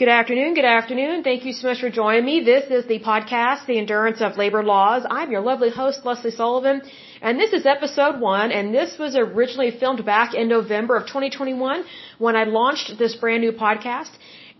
Good 0.00 0.08
afternoon. 0.08 0.54
Good 0.54 0.64
afternoon. 0.64 1.22
Thank 1.22 1.44
you 1.44 1.52
so 1.52 1.68
much 1.68 1.80
for 1.80 1.90
joining 1.90 2.24
me. 2.24 2.42
This 2.42 2.70
is 2.70 2.86
the 2.86 3.00
podcast, 3.00 3.66
The 3.66 3.76
Endurance 3.76 4.22
of 4.22 4.38
Labor 4.38 4.62
Laws. 4.64 5.04
I'm 5.10 5.30
your 5.30 5.42
lovely 5.42 5.68
host, 5.68 6.06
Lesley 6.06 6.30
Sullivan, 6.30 6.80
and 7.20 7.38
this 7.38 7.52
is 7.52 7.66
episode 7.66 8.18
one, 8.18 8.50
and 8.50 8.74
this 8.74 8.96
was 8.98 9.14
originally 9.14 9.72
filmed 9.72 10.06
back 10.06 10.32
in 10.32 10.48
November 10.48 10.96
of 10.96 11.06
2021 11.06 11.84
when 12.16 12.34
I 12.34 12.44
launched 12.44 12.96
this 12.98 13.14
brand 13.14 13.42
new 13.42 13.52
podcast. 13.52 14.08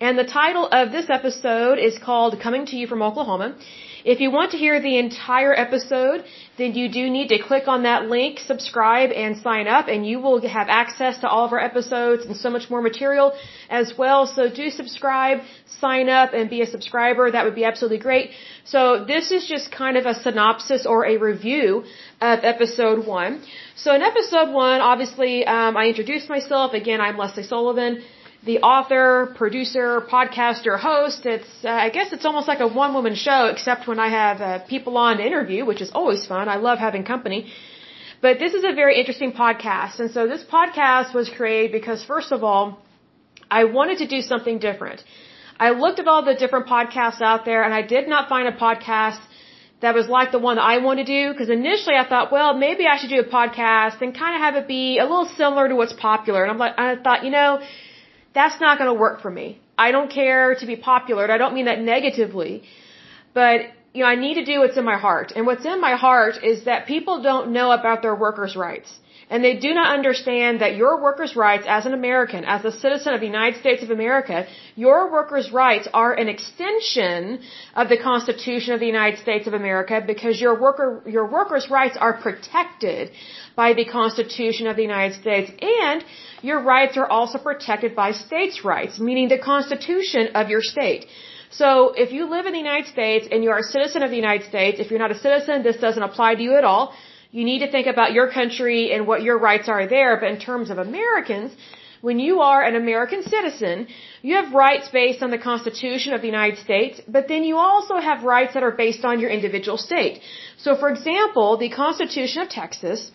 And 0.03 0.19
the 0.19 0.25
title 0.25 0.67
of 0.67 0.93
this 0.93 1.11
episode 1.11 1.79
is 1.79 1.99
called 1.99 2.41
Coming 2.41 2.65
to 2.65 2.75
You 2.75 2.87
from 2.87 3.03
Oklahoma. 3.03 3.55
If 4.03 4.19
you 4.21 4.31
want 4.31 4.53
to 4.53 4.57
hear 4.57 4.81
the 4.81 4.97
entire 4.99 5.53
episode, 5.55 6.25
then 6.57 6.73
you 6.73 6.89
do 6.91 7.11
need 7.11 7.29
to 7.29 7.39
click 7.39 7.69
on 7.69 7.83
that 7.83 8.07
link, 8.09 8.39
subscribe, 8.39 9.11
and 9.11 9.37
sign 9.37 9.69
up, 9.69 9.89
and 9.89 10.07
you 10.07 10.19
will 10.19 10.41
have 10.49 10.69
access 10.71 11.19
to 11.19 11.29
all 11.29 11.45
of 11.45 11.53
our 11.53 11.61
episodes 11.61 12.25
and 12.25 12.35
so 12.35 12.49
much 12.49 12.71
more 12.71 12.81
material 12.81 13.35
as 13.69 13.93
well. 13.99 14.27
So 14.27 14.49
do 14.49 14.71
subscribe, 14.71 15.41
sign 15.81 16.09
up, 16.09 16.33
and 16.33 16.49
be 16.49 16.63
a 16.63 16.67
subscriber. 16.67 17.31
That 17.31 17.45
would 17.45 17.55
be 17.55 17.67
absolutely 17.67 17.99
great. 17.99 18.31
So 18.65 19.05
this 19.05 19.31
is 19.31 19.47
just 19.47 19.71
kind 19.71 19.99
of 19.99 20.07
a 20.07 20.15
synopsis 20.15 20.87
or 20.87 21.05
a 21.05 21.19
review 21.19 21.85
of 22.23 22.39
episode 22.43 23.07
one. 23.07 23.43
So 23.77 23.95
in 23.95 24.01
episode 24.01 24.51
one, 24.51 24.81
obviously, 24.81 25.47
um, 25.47 25.77
I 25.77 25.89
introduced 25.89 26.31
myself. 26.31 26.73
Again, 26.73 27.03
I'm 27.03 27.19
Lesley 27.19 27.43
Sullivan 27.43 28.03
the 28.45 28.59
author, 28.61 29.35
producer, 29.37 30.01
podcaster, 30.01 30.79
host. 30.79 31.27
It's 31.27 31.51
uh, 31.65 31.69
I 31.69 31.91
guess 31.91 32.13
it's 32.13 32.25
almost 32.25 32.49
like 32.49 32.61
a 32.61 32.69
one 32.69 32.95
woman 32.95 33.15
show, 33.15 33.47
except 33.47 33.87
when 33.87 33.99
I 33.99 34.09
have 34.09 34.41
uh, 34.41 34.59
people 34.67 34.97
on 34.97 35.19
to 35.19 35.27
interview, 35.27 35.65
which 35.65 35.83
is 35.83 35.91
always 35.95 36.27
fun. 36.27 36.49
I 36.49 36.57
love 36.57 36.79
having 36.79 37.05
company. 37.05 37.53
But 38.23 38.39
this 38.39 38.53
is 38.53 38.65
a 38.65 38.75
very 38.75 38.99
interesting 39.01 39.33
podcast, 39.33 39.99
and 40.01 40.11
so 40.11 40.27
this 40.27 40.45
podcast 40.45 41.15
was 41.15 41.31
created 41.31 41.73
because 41.73 42.05
first 42.05 42.33
of 42.33 42.45
all, 42.45 42.79
I 43.51 43.65
wanted 43.65 43.99
to 43.99 44.07
do 44.07 44.21
something 44.21 44.59
different. 44.59 45.03
I 45.59 45.71
looked 45.71 45.99
at 45.99 46.07
all 46.07 46.23
the 46.25 46.35
different 46.35 46.67
podcasts 46.67 47.23
out 47.23 47.45
there, 47.45 47.63
and 47.63 47.75
I 47.75 47.83
did 47.83 48.09
not 48.09 48.29
find 48.29 48.47
a 48.49 48.53
podcast 48.53 49.21
that 49.81 49.95
was 49.95 50.09
like 50.09 50.31
the 50.33 50.39
one 50.39 50.57
that 50.57 50.63
I 50.63 50.79
want 50.79 50.99
to 50.99 51.05
do 51.05 51.33
because 51.33 51.49
initially 51.49 51.97
I 51.97 52.07
thought, 52.07 52.31
well, 52.31 52.53
maybe 52.55 52.87
I 52.87 52.97
should 52.99 53.11
do 53.11 53.21
a 53.21 53.31
podcast 53.39 54.03
and 54.03 54.17
kind 54.23 54.35
of 54.37 54.41
have 54.43 54.55
it 54.63 54.69
be 54.69 54.99
a 54.99 55.05
little 55.05 55.31
similar 55.43 55.69
to 55.69 55.75
what's 55.75 55.95
popular. 55.95 56.43
And 56.43 56.51
I'm 56.51 56.59
like, 56.59 56.79
I 56.79 56.97
thought, 56.97 57.25
you 57.25 57.31
know, 57.31 57.61
that's 58.33 58.61
not 58.61 58.79
going 58.79 58.91
to 58.95 58.99
work 59.07 59.21
for 59.21 59.31
me. 59.31 59.61
I 59.77 59.91
don't 59.93 60.11
care 60.11 60.55
to 60.55 60.67
be 60.67 60.77
popular. 60.77 61.25
And 61.25 61.33
I 61.33 61.39
don't 61.39 61.55
mean 61.55 61.67
that 61.67 61.81
negatively, 61.81 62.63
but 63.35 63.61
you 63.93 64.03
know, 64.03 64.09
I 64.09 64.15
need 64.15 64.35
to 64.35 64.45
do 64.45 64.61
what's 64.61 64.77
in 64.77 64.85
my 64.85 64.99
heart. 64.99 65.33
And 65.35 65.47
what's 65.47 65.65
in 65.65 65.81
my 65.81 65.97
heart 65.97 66.45
is 66.45 66.65
that 66.65 66.87
people 66.87 67.23
don't 67.23 67.53
know 67.53 67.73
about 67.73 68.03
their 68.03 68.15
workers' 68.15 68.55
rights. 68.57 68.91
And 69.31 69.45
they 69.45 69.57
do 69.67 69.73
not 69.73 69.89
understand 69.99 70.61
that 70.61 70.75
your 70.75 71.01
workers' 71.01 71.35
rights 71.37 71.65
as 71.69 71.87
an 71.87 71.95
American, 71.95 72.45
as 72.45 72.65
a 72.65 72.73
citizen 72.73 73.15
of 73.15 73.21
the 73.21 73.31
United 73.35 73.61
States 73.61 73.83
of 73.85 73.91
America, 73.91 74.39
your 74.75 75.01
workers' 75.13 75.53
rights 75.53 75.87
are 75.95 76.13
an 76.23 76.29
extension 76.29 77.41
of 77.77 77.89
the 77.89 77.97
Constitution 77.97 78.75
of 78.75 78.81
the 78.81 78.91
United 78.95 79.21
States 79.21 79.47
of 79.47 79.55
America 79.55 80.03
because 80.05 80.41
your 80.41 80.55
worker, 80.61 80.89
your 81.07 81.27
workers' 81.39 81.71
rights 81.71 81.97
are 81.97 82.15
protected 82.27 83.13
by 83.55 83.73
the 83.73 83.85
Constitution 83.85 84.67
of 84.67 84.75
the 84.75 84.83
United 84.83 85.15
States 85.23 85.51
and 85.83 86.05
your 86.43 86.61
rights 86.61 86.97
are 86.97 87.07
also 87.07 87.39
protected 87.39 87.95
by 87.95 88.11
states' 88.11 88.65
rights, 88.65 88.99
meaning 88.99 89.29
the 89.29 89.39
Constitution 89.39 90.31
of 90.35 90.49
your 90.49 90.63
state. 90.63 91.07
So 91.51 91.93
if 92.05 92.13
you 92.13 92.31
live 92.31 92.47
in 92.47 92.53
the 92.53 92.65
United 92.69 92.89
States 92.97 93.29
and 93.31 93.45
you 93.45 93.51
are 93.51 93.59
a 93.59 93.71
citizen 93.77 94.03
of 94.03 94.11
the 94.11 94.17
United 94.17 94.49
States, 94.49 94.81
if 94.81 94.91
you're 94.91 95.05
not 95.07 95.13
a 95.13 95.21
citizen, 95.27 95.63
this 95.63 95.77
doesn't 95.77 96.03
apply 96.03 96.35
to 96.37 96.43
you 96.43 96.57
at 96.57 96.65
all. 96.65 96.95
You 97.31 97.45
need 97.45 97.61
to 97.61 97.71
think 97.71 97.87
about 97.87 98.13
your 98.13 98.29
country 98.31 98.93
and 98.93 99.07
what 99.07 99.23
your 99.23 99.39
rights 99.39 99.69
are 99.69 99.87
there. 99.87 100.17
But 100.21 100.31
in 100.31 100.41
terms 100.41 100.71
of 100.71 100.79
Americans, 100.79 101.53
when 102.01 102.19
you 102.19 102.41
are 102.41 102.63
an 102.63 102.77
American 102.77 103.23
citizen, 103.23 103.87
you 104.23 104.35
have 104.37 104.55
rights 104.55 104.89
based 104.89 105.23
on 105.23 105.31
the 105.31 105.39
Constitution 105.39 106.15
of 106.15 106.23
the 106.23 106.27
United 106.27 106.59
States, 106.59 107.01
but 107.07 107.29
then 107.29 107.45
you 107.45 107.57
also 107.59 107.97
have 107.97 108.25
rights 108.25 108.55
that 108.55 108.63
are 108.63 108.77
based 108.85 109.05
on 109.05 109.21
your 109.21 109.31
individual 109.31 109.77
state. 109.77 110.23
So 110.57 110.77
for 110.77 110.89
example, 110.89 111.59
the 111.59 111.69
Constitution 111.69 112.43
of 112.43 112.49
Texas, 112.49 113.11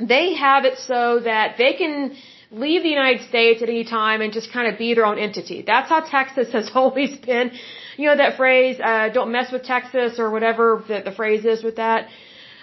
they 0.00 0.34
have 0.34 0.64
it 0.64 0.78
so 0.78 1.20
that 1.20 1.56
they 1.58 1.74
can 1.74 2.16
leave 2.50 2.82
the 2.82 2.88
United 2.88 3.22
States 3.28 3.62
at 3.62 3.68
any 3.68 3.84
time 3.84 4.22
and 4.22 4.32
just 4.32 4.50
kind 4.52 4.72
of 4.72 4.78
be 4.78 4.94
their 4.94 5.04
own 5.04 5.18
entity. 5.18 5.62
That's 5.66 5.90
how 5.90 6.00
Texas 6.00 6.52
has 6.58 6.70
always 6.74 7.16
been. 7.18 7.50
You 7.98 8.06
know 8.08 8.16
that 8.16 8.36
phrase, 8.36 8.80
uh, 8.80 9.10
don't 9.10 9.30
mess 9.30 9.52
with 9.52 9.64
Texas 9.64 10.18
or 10.18 10.30
whatever 10.30 10.82
the, 10.88 11.02
the 11.04 11.12
phrase 11.12 11.44
is 11.44 11.62
with 11.62 11.76
that. 11.76 12.08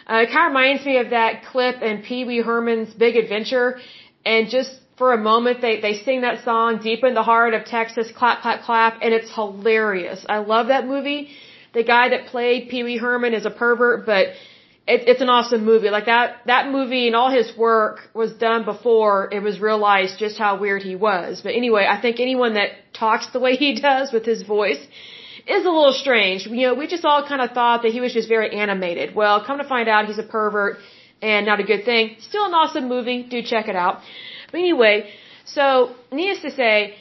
Uh, 0.09 0.23
it 0.23 0.31
kind 0.31 0.47
of 0.47 0.49
reminds 0.49 0.85
me 0.85 0.97
of 0.97 1.11
that 1.11 1.45
clip 1.45 1.81
in 1.81 2.01
Pee 2.01 2.25
Wee 2.25 2.41
Herman's 2.41 2.93
Big 2.93 3.15
Adventure. 3.15 3.79
And 4.25 4.49
just 4.49 4.71
for 4.97 5.13
a 5.13 5.17
moment, 5.17 5.61
they, 5.61 5.79
they 5.81 5.95
sing 5.95 6.21
that 6.21 6.43
song 6.43 6.79
deep 6.81 7.03
in 7.03 7.13
the 7.13 7.23
heart 7.23 7.53
of 7.53 7.65
Texas, 7.65 8.11
clap, 8.15 8.41
clap, 8.41 8.63
clap. 8.63 8.99
And 9.01 9.13
it's 9.13 9.33
hilarious. 9.33 10.25
I 10.27 10.39
love 10.39 10.67
that 10.67 10.85
movie. 10.85 11.29
The 11.73 11.83
guy 11.83 12.09
that 12.09 12.27
played 12.27 12.69
Pee 12.69 12.83
Wee 12.83 12.97
Herman 12.97 13.33
is 13.33 13.45
a 13.45 13.49
pervert, 13.49 14.05
but 14.05 14.27
it, 14.85 15.07
it's 15.07 15.21
an 15.21 15.29
awesome 15.29 15.63
movie. 15.63 15.89
Like 15.89 16.05
that, 16.05 16.41
that 16.45 16.69
movie 16.69 17.07
and 17.07 17.15
all 17.15 17.31
his 17.31 17.55
work 17.57 18.01
was 18.13 18.33
done 18.33 18.65
before 18.65 19.29
it 19.31 19.41
was 19.41 19.59
realized 19.59 20.19
just 20.19 20.37
how 20.37 20.59
weird 20.59 20.83
he 20.83 20.95
was. 20.95 21.41
But 21.41 21.55
anyway, 21.55 21.87
I 21.89 21.99
think 22.01 22.19
anyone 22.19 22.55
that 22.55 22.71
talks 22.93 23.31
the 23.31 23.39
way 23.39 23.55
he 23.55 23.79
does 23.89 24.11
with 24.11 24.25
his 24.25 24.43
voice 24.43 24.85
is 25.47 25.65
a 25.65 25.69
little 25.69 25.93
strange. 25.93 26.45
You 26.45 26.67
know, 26.67 26.73
we 26.73 26.87
just 26.87 27.05
all 27.05 27.27
kind 27.27 27.41
of 27.41 27.51
thought 27.51 27.83
that 27.83 27.91
he 27.91 28.01
was 28.01 28.13
just 28.13 28.29
very 28.29 28.55
animated. 28.55 29.15
Well, 29.15 29.43
come 29.45 29.57
to 29.57 29.67
find 29.67 29.89
out 29.89 30.05
he's 30.05 30.19
a 30.19 30.23
pervert 30.23 30.77
and 31.21 31.45
not 31.45 31.59
a 31.59 31.63
good 31.63 31.85
thing. 31.85 32.15
Still 32.19 32.45
an 32.45 32.53
awesome 32.53 32.87
movie. 32.87 33.23
Do 33.23 33.41
check 33.41 33.67
it 33.67 33.75
out. 33.75 34.01
But 34.51 34.59
anyway, 34.59 35.09
so 35.45 35.95
needless 36.11 36.41
to 36.43 36.51
say, 36.51 36.95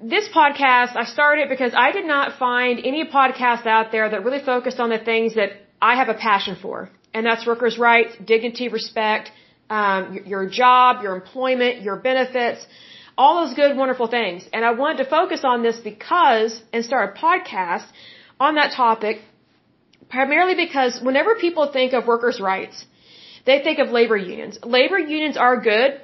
this 0.00 0.28
podcast, 0.28 0.96
I 0.96 1.04
started 1.04 1.48
because 1.48 1.72
I 1.74 1.92
did 1.92 2.06
not 2.06 2.38
find 2.38 2.78
any 2.78 3.04
podcast 3.06 3.66
out 3.66 3.92
there 3.92 4.08
that 4.10 4.24
really 4.24 4.44
focused 4.44 4.80
on 4.80 4.90
the 4.90 4.98
things 4.98 5.34
that 5.36 5.50
I 5.80 5.94
have 5.96 6.08
a 6.08 6.14
passion 6.14 6.56
for 6.60 6.90
and 7.14 7.26
that's 7.26 7.46
workers' 7.46 7.78
rights, 7.78 8.12
dignity, 8.24 8.68
respect, 8.68 9.30
um, 9.70 10.20
your 10.26 10.48
job, 10.48 11.02
your 11.02 11.14
employment, 11.14 11.82
your 11.82 11.96
benefits, 11.96 12.66
all 13.22 13.34
those 13.40 13.54
good, 13.60 13.72
wonderful 13.82 14.08
things. 14.18 14.40
And 14.52 14.64
I 14.70 14.72
wanted 14.82 14.98
to 15.04 15.08
focus 15.18 15.42
on 15.52 15.58
this 15.66 15.78
because, 15.90 16.52
and 16.72 16.84
start 16.90 17.04
a 17.10 17.12
podcast 17.26 17.88
on 18.46 18.52
that 18.60 18.70
topic, 18.82 19.16
primarily 20.16 20.56
because 20.66 21.00
whenever 21.08 21.34
people 21.46 21.66
think 21.78 21.92
of 21.98 22.06
workers' 22.14 22.40
rights, 22.52 22.76
they 23.48 23.58
think 23.66 23.78
of 23.84 23.88
labor 24.00 24.18
unions. 24.32 24.58
Labor 24.78 24.98
unions 25.18 25.36
are 25.46 25.56
good 25.72 26.00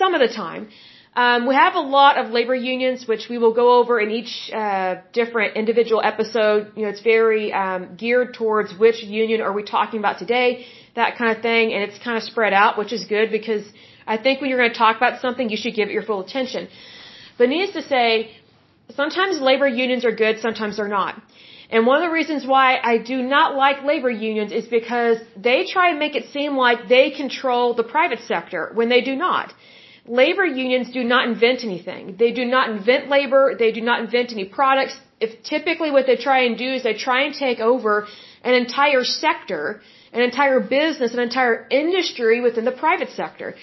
some 0.00 0.14
of 0.14 0.20
the 0.20 0.32
time, 0.44 0.68
um, 1.16 1.46
we 1.46 1.54
have 1.54 1.74
a 1.74 1.80
lot 1.80 2.18
of 2.18 2.30
labor 2.30 2.54
unions, 2.54 3.06
which 3.06 3.28
we 3.28 3.36
will 3.36 3.52
go 3.52 3.66
over 3.78 3.98
in 3.98 4.10
each 4.10 4.50
uh, 4.54 4.96
different 5.12 5.56
individual 5.56 6.00
episode. 6.04 6.72
You 6.76 6.82
know, 6.84 6.88
it's 6.88 7.02
very 7.02 7.52
um, 7.52 7.96
geared 7.96 8.34
towards 8.34 8.76
which 8.78 9.02
union 9.02 9.40
are 9.40 9.52
we 9.52 9.64
talking 9.64 9.98
about 9.98 10.18
today, 10.18 10.66
that 10.94 11.18
kind 11.18 11.36
of 11.36 11.42
thing, 11.42 11.72
and 11.72 11.82
it's 11.82 11.98
kind 12.02 12.16
of 12.16 12.22
spread 12.22 12.52
out, 12.52 12.78
which 12.78 12.92
is 12.92 13.04
good 13.06 13.30
because 13.30 13.64
I 14.06 14.16
think 14.16 14.40
when 14.40 14.50
you're 14.50 14.58
going 14.58 14.72
to 14.72 14.78
talk 14.78 14.96
about 14.96 15.20
something, 15.20 15.48
you 15.50 15.56
should 15.56 15.74
give 15.74 15.88
it 15.88 15.92
your 15.92 16.02
full 16.02 16.20
attention. 16.20 16.68
But 17.38 17.48
needless 17.48 17.74
to 17.74 17.82
say, 17.88 18.30
sometimes 18.94 19.40
labor 19.40 19.68
unions 19.68 20.04
are 20.04 20.12
good, 20.12 20.40
sometimes 20.40 20.76
they're 20.76 20.88
not. 20.88 21.20
And 21.70 21.86
one 21.86 22.02
of 22.02 22.08
the 22.08 22.12
reasons 22.12 22.44
why 22.44 22.78
I 22.82 22.98
do 22.98 23.22
not 23.22 23.54
like 23.54 23.84
labor 23.84 24.10
unions 24.10 24.50
is 24.50 24.66
because 24.66 25.18
they 25.36 25.66
try 25.66 25.90
and 25.90 25.98
make 26.00 26.16
it 26.16 26.26
seem 26.32 26.56
like 26.56 26.88
they 26.88 27.10
control 27.10 27.74
the 27.74 27.84
private 27.84 28.20
sector 28.20 28.72
when 28.74 28.88
they 28.88 29.02
do 29.02 29.14
not 29.14 29.54
labor 30.06 30.44
unions 30.44 30.90
do 30.90 31.02
not 31.04 31.28
invent 31.28 31.64
anything. 31.64 32.16
They 32.18 32.32
do 32.32 32.44
not 32.44 32.70
invent 32.70 33.08
labor. 33.08 33.42
They 33.58 33.72
do 33.72 33.80
not 33.80 34.00
invent 34.00 34.32
any 34.32 34.44
products. 34.44 34.94
If 35.20 35.42
typically 35.42 35.90
what 35.90 36.06
they 36.06 36.16
try 36.16 36.40
and 36.46 36.56
do 36.56 36.72
is 36.76 36.82
they 36.82 36.94
try 36.94 37.22
and 37.26 37.34
take 37.34 37.60
over 37.60 38.06
an 38.42 38.54
entire 38.54 39.04
sector, 39.04 39.80
an 40.12 40.22
entire 40.22 40.60
business, 40.60 41.12
an 41.12 41.20
entire 41.20 41.66
industry 41.70 42.40
within 42.40 42.64
the 42.64 42.72
private 42.72 43.10
sector. 43.10 43.54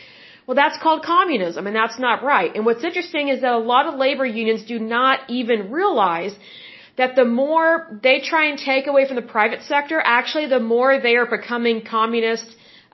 Well, 0.47 0.56
that's 0.56 0.78
called 0.84 1.03
communism, 1.03 1.68
and 1.68 1.75
that's 1.75 2.00
not 2.00 2.24
right. 2.24 2.52
And 2.56 2.66
what's 2.66 2.84
interesting 2.84 3.28
is 3.28 3.41
that 3.41 3.52
a 3.52 3.66
lot 3.74 3.85
of 3.85 3.96
labor 4.06 4.25
unions 4.25 4.63
do 4.63 4.80
not 4.80 5.19
even 5.30 5.71
realize 5.71 6.33
that 6.95 7.16
the 7.16 7.25
more 7.25 8.00
they 8.01 8.21
try 8.21 8.45
and 8.50 8.57
take 8.57 8.88
away 8.88 9.06
from 9.07 9.18
the 9.18 9.30
private 9.38 9.62
sector, 9.63 10.01
actually 10.04 10.48
the 10.48 10.63
more 10.75 11.00
they 11.00 11.16
are 11.18 11.27
becoming 11.27 11.83
communist 11.98 12.48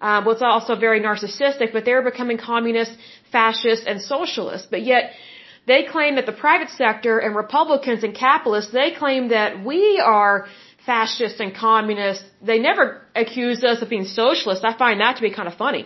uh, 0.03 0.21
well, 0.25 0.33
it's 0.35 0.41
also 0.41 0.75
very 0.75 0.99
narcissistic, 0.99 1.71
but 1.71 1.85
they're 1.85 2.03
becoming 2.11 2.37
communist, 2.37 2.91
fascist, 3.31 3.83
and 3.87 4.01
socialist. 4.01 4.67
But 4.69 4.81
yet, 4.83 5.13
they 5.65 5.83
claim 5.83 6.15
that 6.15 6.25
the 6.25 6.37
private 6.45 6.71
sector 6.71 7.19
and 7.19 7.33
Republicans 7.33 8.03
and 8.03 8.13
capitalists, 8.13 8.73
they 8.73 8.91
claim 8.91 9.29
that 9.29 9.63
we 9.63 10.01
are 10.03 10.47
fascist 10.85 11.39
and 11.39 11.55
communist. 11.55 12.21
They 12.41 12.59
never 12.59 13.01
accuse 13.15 13.63
us 13.63 13.81
of 13.81 13.87
being 13.87 14.03
socialist. 14.03 14.65
I 14.65 14.73
find 14.77 14.99
that 14.99 15.15
to 15.15 15.21
be 15.21 15.33
kind 15.33 15.47
of 15.47 15.55
funny. 15.55 15.85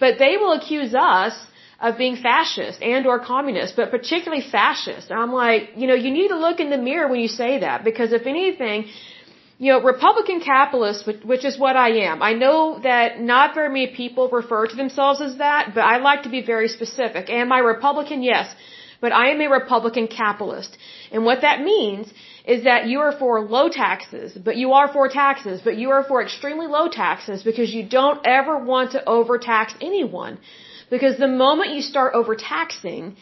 But 0.00 0.18
they 0.18 0.36
will 0.36 0.52
accuse 0.52 0.94
us 0.94 1.34
of 1.80 1.98
being 1.98 2.16
fascist 2.16 2.82
and 2.82 3.06
or 3.06 3.18
communist, 3.18 3.76
but 3.76 3.90
particularly 3.90 4.42
fascist. 4.42 5.10
And 5.10 5.18
I'm 5.20 5.32
like, 5.32 5.70
you 5.76 5.86
know, 5.86 5.94
you 5.94 6.10
need 6.10 6.28
to 6.28 6.38
look 6.38 6.58
in 6.60 6.70
the 6.70 6.78
mirror 6.78 7.08
when 7.08 7.20
you 7.20 7.28
say 7.28 7.58
that 7.60 7.84
because 7.84 8.12
if 8.12 8.26
anything, 8.26 8.88
you 9.58 9.72
know, 9.72 9.80
Republican 9.82 10.40
capitalist, 10.40 11.06
which 11.24 11.44
is 11.44 11.58
what 11.58 11.76
I 11.76 11.90
am. 12.08 12.22
I 12.22 12.32
know 12.34 12.78
that 12.82 13.20
not 13.20 13.54
very 13.54 13.68
many 13.68 13.88
people 13.88 14.28
refer 14.28 14.66
to 14.66 14.76
themselves 14.76 15.20
as 15.20 15.38
that, 15.38 15.72
but 15.74 15.80
I 15.80 15.96
like 15.98 16.24
to 16.24 16.28
be 16.28 16.42
very 16.42 16.68
specific. 16.68 17.30
Am 17.30 17.52
I 17.52 17.60
Republican? 17.60 18.22
Yes. 18.22 18.54
But 19.00 19.12
I 19.12 19.30
am 19.30 19.40
a 19.40 19.48
Republican 19.48 20.06
capitalist. 20.08 20.76
And 21.12 21.24
what 21.24 21.42
that 21.42 21.62
means 21.62 22.12
is 22.44 22.64
that 22.64 22.86
you 22.86 23.00
are 23.00 23.12
for 23.12 23.40
low 23.40 23.68
taxes, 23.68 24.36
but 24.48 24.56
you 24.56 24.72
are 24.72 24.88
for 24.92 25.08
taxes, 25.08 25.60
but 25.62 25.76
you 25.76 25.90
are 25.90 26.04
for 26.04 26.22
extremely 26.22 26.66
low 26.66 26.88
taxes 26.88 27.42
because 27.42 27.72
you 27.72 27.84
don't 27.88 28.20
ever 28.24 28.58
want 28.58 28.92
to 28.92 29.04
overtax 29.08 29.74
anyone. 29.80 30.38
Because 30.90 31.18
the 31.18 31.28
moment 31.28 31.74
you 31.74 31.82
start 31.82 32.14
overtaxing, 32.14 33.16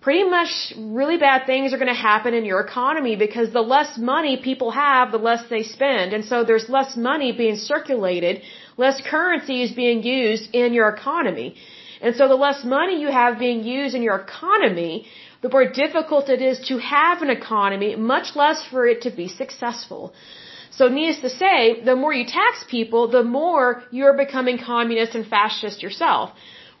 pretty 0.00 0.24
much 0.28 0.72
really 0.76 1.18
bad 1.18 1.46
things 1.46 1.72
are 1.72 1.78
going 1.78 1.94
to 1.94 2.02
happen 2.10 2.34
in 2.34 2.44
your 2.44 2.60
economy 2.60 3.16
because 3.16 3.52
the 3.52 3.60
less 3.60 3.98
money 3.98 4.40
people 4.42 4.70
have, 4.70 5.12
the 5.12 5.18
less 5.18 5.42
they 5.48 5.62
spend. 5.62 6.12
And 6.12 6.24
so 6.24 6.42
there's 6.44 6.68
less 6.68 6.96
money 6.96 7.32
being 7.32 7.56
circulated, 7.56 8.42
less 8.76 9.00
currency 9.00 9.62
is 9.62 9.72
being 9.72 10.02
used 10.02 10.54
in 10.54 10.72
your 10.72 10.88
economy. 10.88 11.56
And 12.00 12.16
so 12.16 12.28
the 12.28 12.42
less 12.46 12.64
money 12.64 13.00
you 13.00 13.10
have 13.20 13.38
being 13.38 13.62
used 13.62 13.94
in 13.94 14.02
your 14.02 14.16
economy, 14.16 15.06
the 15.42 15.50
more 15.50 15.66
difficult 15.70 16.28
it 16.28 16.42
is 16.50 16.60
to 16.68 16.78
have 16.78 17.22
an 17.22 17.30
economy, 17.30 17.94
much 17.96 18.36
less 18.36 18.64
for 18.70 18.86
it 18.86 19.02
to 19.02 19.10
be 19.10 19.28
successful. 19.28 20.12
So 20.70 20.88
needless 20.88 21.20
to 21.20 21.30
say, 21.30 21.82
the 21.84 21.96
more 21.96 22.12
you 22.12 22.26
tax 22.26 22.64
people, 22.68 23.08
the 23.08 23.24
more 23.24 23.82
you're 23.90 24.16
becoming 24.24 24.58
communist 24.58 25.14
and 25.14 25.26
fascist 25.26 25.82
yourself. 25.82 26.30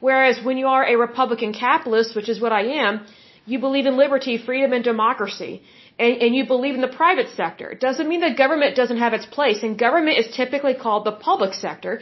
Whereas 0.00 0.42
when 0.42 0.56
you 0.56 0.68
are 0.68 0.84
a 0.84 0.96
Republican 0.96 1.52
capitalist, 1.52 2.16
which 2.16 2.28
is 2.28 2.40
what 2.40 2.52
I 2.52 2.62
am, 2.86 3.06
you 3.44 3.58
believe 3.58 3.86
in 3.86 3.96
liberty, 3.96 4.38
freedom, 4.38 4.72
and 4.72 4.84
democracy. 4.84 5.62
And, 5.98 6.14
and 6.22 6.34
you 6.34 6.46
believe 6.46 6.74
in 6.74 6.80
the 6.80 6.94
private 7.02 7.28
sector. 7.40 7.70
It 7.70 7.80
doesn't 7.80 8.08
mean 8.08 8.20
that 8.20 8.38
government 8.38 8.76
doesn't 8.76 9.02
have 9.04 9.12
its 9.12 9.26
place. 9.26 9.62
And 9.62 9.78
government 9.78 10.18
is 10.18 10.34
typically 10.34 10.74
called 10.74 11.04
the 11.04 11.12
public 11.12 11.52
sector. 11.52 12.00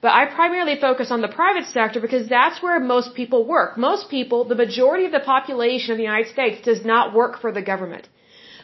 But 0.00 0.12
I 0.12 0.26
primarily 0.26 0.76
focus 0.80 1.10
on 1.10 1.22
the 1.22 1.34
private 1.40 1.66
sector 1.66 2.00
because 2.00 2.28
that's 2.28 2.62
where 2.62 2.78
most 2.78 3.14
people 3.14 3.44
work. 3.44 3.76
Most 3.76 4.08
people, 4.08 4.44
the 4.44 4.54
majority 4.64 5.04
of 5.06 5.12
the 5.12 5.28
population 5.34 5.90
of 5.92 5.98
the 5.98 6.04
United 6.04 6.30
States 6.32 6.60
does 6.64 6.84
not 6.84 7.14
work 7.14 7.40
for 7.40 7.50
the 7.52 7.62
government. 7.62 8.08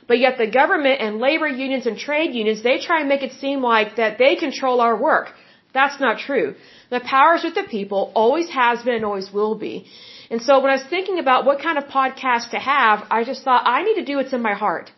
But 0.06 0.18
yet 0.18 0.38
the 0.38 0.50
government 0.60 1.00
and 1.00 1.18
labor 1.18 1.48
unions 1.48 1.86
and 1.86 1.98
trade 1.98 2.34
unions, 2.34 2.62
they 2.62 2.78
try 2.78 3.00
and 3.00 3.08
make 3.08 3.22
it 3.22 3.32
seem 3.32 3.62
like 3.62 3.96
that 3.96 4.18
they 4.18 4.36
control 4.36 4.80
our 4.80 4.96
work. 4.96 5.32
That's 5.72 5.98
not 5.98 6.18
true. 6.18 6.54
The 6.90 7.00
power 7.00 7.34
is 7.36 7.44
with 7.44 7.56
the 7.56 7.68
people, 7.76 8.12
always 8.14 8.48
has 8.50 8.82
been 8.82 8.94
and 8.94 9.04
always 9.04 9.32
will 9.32 9.56
be. 9.56 9.86
And 10.30 10.40
so 10.40 10.60
when 10.60 10.70
I 10.70 10.76
was 10.80 10.84
thinking 10.84 11.18
about 11.18 11.44
what 11.44 11.60
kind 11.60 11.78
of 11.78 11.84
podcast 11.84 12.50
to 12.50 12.58
have, 12.58 13.04
I 13.10 13.24
just 13.24 13.42
thought 13.42 13.62
I 13.66 13.82
need 13.82 13.96
to 14.02 14.04
do 14.04 14.16
what's 14.18 14.32
in 14.32 14.42
my 14.42 14.54
heart. 14.54 14.92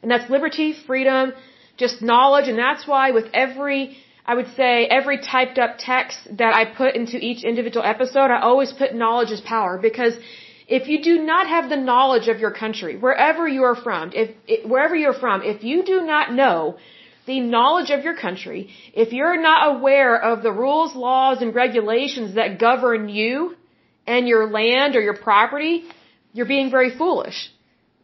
And 0.00 0.10
that's 0.10 0.30
liberty, 0.30 0.72
freedom, 0.72 1.32
just 1.76 2.02
knowledge. 2.02 2.48
And 2.48 2.58
that's 2.58 2.86
why 2.86 3.10
with 3.10 3.26
every, 3.34 3.96
I 4.24 4.34
would 4.34 4.54
say 4.56 4.86
every 4.86 5.18
typed 5.18 5.58
up 5.58 5.76
text 5.78 6.18
that 6.38 6.54
I 6.54 6.64
put 6.64 6.94
into 6.94 7.16
each 7.18 7.42
individual 7.42 7.84
episode, 7.84 8.30
I 8.30 8.40
always 8.40 8.72
put 8.72 8.94
knowledge 8.94 9.32
is 9.32 9.40
power 9.40 9.78
because 9.78 10.14
if 10.68 10.88
you 10.88 11.02
do 11.02 11.24
not 11.24 11.48
have 11.48 11.68
the 11.68 11.76
knowledge 11.76 12.28
of 12.28 12.38
your 12.38 12.52
country, 12.52 12.96
wherever 12.96 13.48
you 13.48 13.64
are 13.64 13.74
from, 13.74 14.12
if, 14.14 14.30
wherever 14.64 14.94
you're 14.94 15.20
from, 15.24 15.42
if 15.42 15.64
you 15.64 15.82
do 15.84 16.00
not 16.02 16.32
know 16.32 16.76
the 17.26 17.40
knowledge 17.40 17.90
of 17.90 18.04
your 18.04 18.16
country, 18.16 18.70
if 18.94 19.12
you're 19.12 19.40
not 19.40 19.76
aware 19.76 20.14
of 20.20 20.42
the 20.42 20.52
rules, 20.52 20.94
laws, 20.94 21.42
and 21.42 21.54
regulations 21.54 22.36
that 22.36 22.58
govern 22.58 23.08
you 23.08 23.56
and 24.06 24.28
your 24.28 24.50
land 24.50 24.96
or 24.96 25.00
your 25.00 25.16
property, 25.16 25.84
you're 26.32 26.46
being 26.46 26.70
very 26.70 26.96
foolish. 26.96 27.50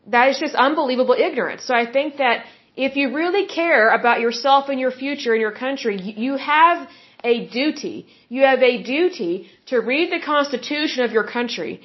That 0.08 0.30
is 0.30 0.38
just 0.38 0.54
unbelievable 0.54 1.16
ignorance. 1.18 1.64
So 1.64 1.74
I 1.74 1.90
think 1.90 2.16
that 2.18 2.44
if 2.86 2.96
you 2.96 3.06
really 3.20 3.46
care 3.46 3.86
about 3.98 4.20
yourself 4.20 4.68
and 4.68 4.78
your 4.78 4.92
future 4.92 5.32
and 5.34 5.40
your 5.40 5.56
country, 5.66 5.96
you 6.24 6.36
have 6.36 6.88
a 7.24 7.34
duty. 7.48 8.06
You 8.28 8.42
have 8.50 8.62
a 8.62 8.74
duty 8.82 9.32
to 9.70 9.78
read 9.78 10.12
the 10.12 10.20
Constitution 10.24 11.02
of 11.06 11.10
your 11.10 11.24
country 11.24 11.80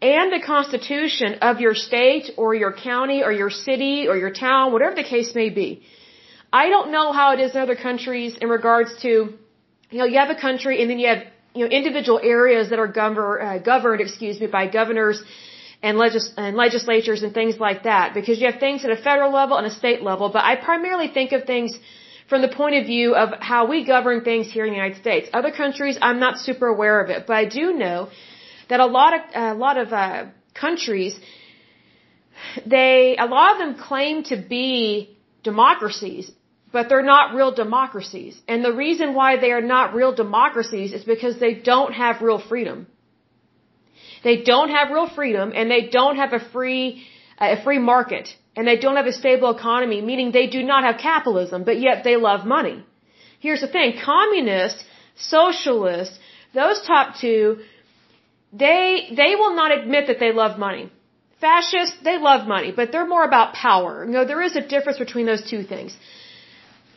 and 0.00 0.32
the 0.32 0.40
Constitution 0.40 1.34
of 1.48 1.60
your 1.60 1.74
state 1.74 2.30
or 2.38 2.54
your 2.54 2.72
county 2.72 3.22
or 3.22 3.32
your 3.32 3.50
city 3.50 4.08
or 4.08 4.16
your 4.16 4.32
town, 4.32 4.72
whatever 4.72 4.94
the 4.94 5.08
case 5.14 5.34
may 5.34 5.50
be. 5.50 5.82
I 6.50 6.70
don't 6.70 6.92
know 6.92 7.12
how 7.12 7.34
it 7.34 7.40
is 7.40 7.54
in 7.54 7.60
other 7.60 7.76
countries 7.76 8.38
in 8.40 8.48
regards 8.48 8.90
to, 9.02 9.08
you 9.90 9.98
know, 9.98 10.06
you 10.06 10.18
have 10.18 10.30
a 10.30 10.40
country 10.48 10.80
and 10.80 10.90
then 10.90 10.98
you 10.98 11.08
have, 11.08 11.24
you 11.54 11.64
know, 11.64 11.70
individual 11.70 12.20
areas 12.22 12.70
that 12.70 12.78
are 12.78 12.92
governed, 13.02 13.42
uh, 13.46 13.58
governed, 13.58 14.00
excuse 14.00 14.40
me, 14.40 14.46
by 14.46 14.66
governors 14.66 15.22
and, 15.82 15.96
legis- 15.98 16.32
and 16.36 16.56
legislatures 16.56 17.22
and 17.22 17.32
things 17.32 17.58
like 17.58 17.84
that 17.84 18.14
because 18.14 18.40
you 18.40 18.50
have 18.50 18.60
things 18.60 18.84
at 18.84 18.90
a 18.90 18.96
federal 18.96 19.32
level 19.32 19.56
and 19.56 19.66
a 19.66 19.70
state 19.70 20.02
level. 20.02 20.28
But 20.28 20.44
I 20.44 20.56
primarily 20.56 21.08
think 21.08 21.32
of 21.32 21.44
things 21.44 21.78
from 22.28 22.42
the 22.42 22.48
point 22.48 22.74
of 22.76 22.86
view 22.86 23.14
of 23.14 23.28
how 23.40 23.66
we 23.66 23.84
govern 23.84 24.22
things 24.22 24.50
here 24.50 24.64
in 24.64 24.70
the 24.70 24.76
United 24.76 25.00
States. 25.00 25.28
Other 25.32 25.50
countries, 25.50 25.98
I'm 26.00 26.20
not 26.20 26.38
super 26.38 26.66
aware 26.66 27.00
of 27.00 27.10
it, 27.10 27.26
but 27.26 27.36
I 27.36 27.44
do 27.46 27.72
know 27.72 28.10
that 28.68 28.80
a 28.80 28.86
lot 28.86 29.14
of 29.14 29.20
a 29.34 29.54
lot 29.54 29.76
of 29.78 29.92
uh, 29.92 30.26
countries, 30.54 31.18
they 32.66 33.16
a 33.18 33.26
lot 33.26 33.52
of 33.52 33.58
them 33.58 33.74
claim 33.88 34.24
to 34.24 34.36
be 34.36 35.16
democracies, 35.42 36.30
but 36.70 36.88
they're 36.88 37.10
not 37.14 37.34
real 37.34 37.52
democracies. 37.64 38.38
And 38.46 38.64
the 38.64 38.74
reason 38.74 39.14
why 39.14 39.36
they 39.38 39.52
are 39.52 39.66
not 39.76 39.94
real 39.94 40.14
democracies 40.14 40.92
is 40.92 41.04
because 41.04 41.38
they 41.38 41.54
don't 41.54 41.94
have 41.94 42.20
real 42.20 42.38
freedom. 42.38 42.86
They 44.24 44.42
don't 44.42 44.70
have 44.70 44.90
real 44.90 45.08
freedom 45.08 45.52
and 45.54 45.70
they 45.70 45.88
don't 45.98 46.16
have 46.16 46.32
a 46.32 46.40
free, 46.52 47.06
a 47.38 47.62
free 47.62 47.78
market 47.78 48.28
and 48.56 48.66
they 48.66 48.76
don't 48.76 48.96
have 48.96 49.06
a 49.06 49.12
stable 49.12 49.50
economy, 49.56 50.00
meaning 50.00 50.32
they 50.32 50.48
do 50.48 50.62
not 50.62 50.84
have 50.84 50.98
capitalism, 50.98 51.64
but 51.64 51.80
yet 51.80 52.04
they 52.04 52.16
love 52.16 52.44
money. 52.44 52.84
Here's 53.40 53.60
the 53.60 53.68
thing, 53.68 53.98
communists, 54.04 54.84
socialists, 55.16 56.18
those 56.54 56.80
top 56.86 57.16
two, 57.20 57.58
they, 58.52 59.08
they 59.20 59.34
will 59.36 59.54
not 59.54 59.70
admit 59.78 60.08
that 60.08 60.18
they 60.18 60.32
love 60.32 60.58
money. 60.58 60.90
Fascists, 61.40 61.96
they 62.02 62.18
love 62.18 62.48
money, 62.48 62.72
but 62.74 62.90
they're 62.90 63.06
more 63.06 63.24
about 63.24 63.54
power. 63.54 64.04
You 64.04 64.10
know, 64.10 64.24
there 64.24 64.42
is 64.42 64.56
a 64.56 64.60
difference 64.60 64.98
between 64.98 65.26
those 65.26 65.48
two 65.48 65.62
things 65.62 65.96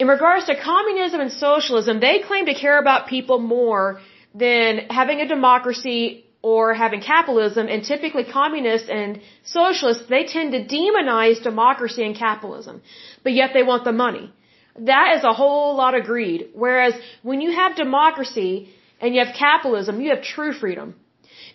in 0.02 0.08
regards 0.08 0.46
to 0.50 0.54
communism 0.72 1.20
and 1.26 1.32
socialism, 1.32 2.00
they 2.00 2.16
claim 2.28 2.46
to 2.52 2.56
care 2.56 2.78
about 2.80 3.08
people 3.16 3.38
more 3.40 4.02
than 4.34 4.70
having 5.00 5.18
a 5.22 5.28
democracy 5.28 6.26
or 6.42 6.74
having 6.74 7.02
capitalism. 7.02 7.68
And 7.68 7.84
typically 7.84 8.24
communists 8.24 8.90
and 8.90 9.22
socialists, 9.44 10.06
they 10.10 10.26
tend 10.26 10.52
to 10.54 10.66
demonize 10.66 11.42
democracy 11.42 12.04
and 12.04 12.16
capitalism. 12.16 12.82
But 13.24 13.34
yet 13.34 13.52
they 13.54 13.64
want 13.64 13.84
the 13.84 13.92
money. 13.92 14.32
That 14.80 15.18
is 15.18 15.24
a 15.24 15.34
whole 15.34 15.76
lot 15.76 15.96
of 15.96 16.06
greed. 16.06 16.50
Whereas 16.54 16.94
when 17.22 17.42
you 17.42 17.52
have 17.52 17.76
democracy 17.76 18.70
and 19.00 19.14
you 19.14 19.24
have 19.24 19.36
capitalism, 19.36 20.02
you 20.02 20.10
have 20.16 20.24
true 20.24 20.54
freedom. 20.54 20.96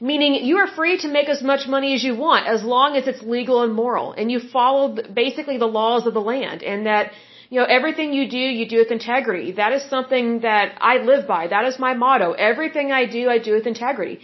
Meaning 0.00 0.44
you 0.44 0.58
are 0.58 0.66
free 0.66 0.98
to 0.98 1.08
make 1.08 1.28
as 1.28 1.42
much 1.42 1.66
money 1.66 1.94
as 1.94 2.04
you 2.04 2.14
want 2.14 2.46
as 2.46 2.62
long 2.62 2.96
as 2.96 3.06
it's 3.06 3.22
legal 3.22 3.62
and 3.62 3.72
moral 3.72 4.12
and 4.12 4.30
you 4.30 4.40
follow 4.40 4.94
basically 5.14 5.56
the 5.56 5.66
laws 5.66 6.06
of 6.06 6.12
the 6.12 6.20
land 6.20 6.62
and 6.62 6.84
that 6.84 7.12
you 7.48 7.60
know, 7.60 7.66
everything 7.66 8.12
you 8.12 8.28
do, 8.28 8.38
you 8.38 8.68
do 8.68 8.78
with 8.78 8.90
integrity. 8.90 9.52
That 9.52 9.72
is 9.72 9.88
something 9.88 10.40
that 10.40 10.76
I 10.80 10.98
live 10.98 11.28
by. 11.28 11.46
That 11.46 11.64
is 11.66 11.78
my 11.78 11.94
motto. 11.94 12.32
Everything 12.32 12.90
I 12.90 13.06
do, 13.06 13.28
I 13.28 13.38
do 13.38 13.52
with 13.54 13.66
integrity. 13.66 14.20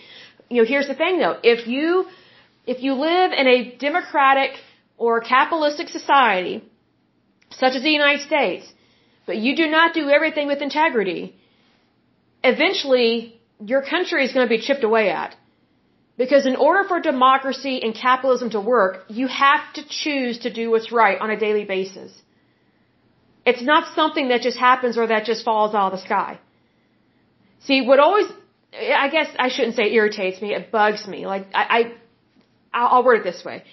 You 0.48 0.62
know, 0.62 0.68
here's 0.72 0.88
the 0.88 0.94
thing 0.94 1.18
though. 1.18 1.36
If 1.42 1.66
you, 1.66 2.06
if 2.66 2.82
you 2.82 2.94
live 2.94 3.32
in 3.32 3.46
a 3.46 3.76
democratic 3.76 4.52
or 4.98 5.20
capitalistic 5.20 5.88
society, 5.88 6.62
such 7.50 7.74
as 7.74 7.82
the 7.82 7.90
United 7.90 8.22
States, 8.26 8.72
but 9.26 9.36
you 9.36 9.54
do 9.56 9.68
not 9.68 9.94
do 9.94 10.08
everything 10.08 10.46
with 10.46 10.60
integrity, 10.62 11.34
eventually 12.42 13.40
your 13.64 13.82
country 13.82 14.24
is 14.24 14.32
going 14.32 14.46
to 14.46 14.54
be 14.56 14.60
chipped 14.60 14.84
away 14.84 15.10
at. 15.10 15.36
Because 16.18 16.44
in 16.46 16.56
order 16.56 16.82
for 16.88 17.00
democracy 17.00 17.82
and 17.82 17.94
capitalism 17.94 18.50
to 18.50 18.60
work, 18.60 19.04
you 19.08 19.26
have 19.28 19.72
to 19.74 19.82
choose 19.88 20.40
to 20.40 20.52
do 20.52 20.70
what's 20.70 20.92
right 20.92 21.18
on 21.18 21.30
a 21.30 21.38
daily 21.38 21.64
basis. 21.64 22.12
It's 23.44 23.62
not 23.62 23.94
something 23.94 24.28
that 24.28 24.42
just 24.42 24.58
happens 24.58 24.98
or 24.98 25.06
that 25.06 25.24
just 25.24 25.44
falls 25.44 25.74
out 25.74 25.92
of 25.92 25.98
the 25.98 26.04
sky. 26.04 26.38
See, 27.60 27.80
what 27.80 27.98
always, 27.98 28.26
I 28.72 29.08
guess 29.08 29.28
I 29.38 29.48
shouldn't 29.48 29.76
say 29.76 29.92
irritates 29.92 30.40
me, 30.40 30.54
it 30.54 30.70
bugs 30.70 31.06
me. 31.06 31.26
Like, 31.26 31.46
I, 31.54 31.64
I 31.78 31.80
I'll 32.72 33.04
word 33.04 33.18
it 33.20 33.24
this 33.24 33.44
way. 33.44 33.64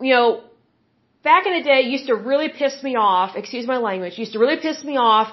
You 0.00 0.14
know, 0.14 0.44
back 1.22 1.46
in 1.46 1.52
the 1.58 1.62
day, 1.62 1.82
used 1.82 2.06
to 2.06 2.14
really 2.14 2.48
piss 2.48 2.82
me 2.82 2.96
off, 2.96 3.36
excuse 3.36 3.66
my 3.66 3.76
language, 3.76 4.18
used 4.18 4.32
to 4.32 4.38
really 4.38 4.56
piss 4.56 4.82
me 4.82 4.96
off 4.96 5.28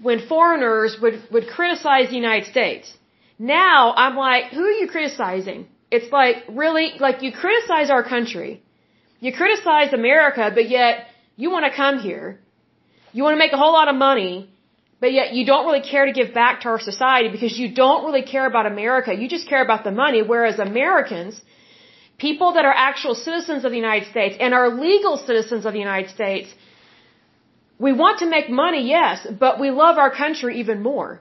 when 0.00 0.26
foreigners 0.28 0.96
would, 1.02 1.20
would 1.32 1.48
criticize 1.48 2.10
the 2.10 2.16
United 2.16 2.48
States. 2.48 2.96
Now, 3.38 3.92
I'm 3.96 4.16
like, 4.16 4.44
who 4.52 4.64
are 4.64 4.78
you 4.82 4.88
criticizing? 4.88 5.68
It's 5.90 6.12
like, 6.12 6.36
really, 6.48 6.92
like 7.00 7.22
you 7.22 7.32
criticize 7.32 7.90
our 7.90 8.04
country. 8.04 8.62
You 9.20 9.32
criticize 9.32 9.92
America, 9.92 10.52
but 10.54 10.68
yet 10.68 11.06
you 11.36 11.50
want 11.50 11.64
to 11.64 11.74
come 11.74 11.98
here 11.98 12.38
you 13.12 13.22
want 13.22 13.34
to 13.34 13.38
make 13.38 13.52
a 13.52 13.56
whole 13.56 13.72
lot 13.72 13.88
of 13.88 13.96
money, 13.96 14.50
but 15.00 15.12
yet 15.12 15.32
you 15.32 15.44
don't 15.50 15.66
really 15.66 15.86
care 15.92 16.06
to 16.06 16.12
give 16.12 16.34
back 16.34 16.62
to 16.62 16.68
our 16.68 16.80
society 16.80 17.28
because 17.28 17.58
you 17.58 17.68
don't 17.82 18.04
really 18.06 18.22
care 18.22 18.46
about 18.46 18.66
America. 18.66 19.14
You 19.14 19.28
just 19.28 19.48
care 19.48 19.62
about 19.62 19.84
the 19.84 19.92
money. 19.92 20.22
Whereas 20.22 20.58
Americans, 20.58 21.40
people 22.18 22.54
that 22.54 22.64
are 22.64 22.76
actual 22.90 23.14
citizens 23.14 23.64
of 23.64 23.70
the 23.70 23.76
United 23.76 24.08
States 24.14 24.36
and 24.40 24.52
are 24.54 24.68
legal 24.68 25.16
citizens 25.16 25.64
of 25.66 25.72
the 25.72 25.78
United 25.78 26.10
States, 26.10 26.52
we 27.78 27.92
want 27.92 28.18
to 28.20 28.28
make 28.28 28.50
money, 28.50 28.88
yes, 28.88 29.26
but 29.38 29.60
we 29.60 29.70
love 29.70 29.98
our 29.98 30.10
country 30.10 30.60
even 30.60 30.82
more. 30.82 31.20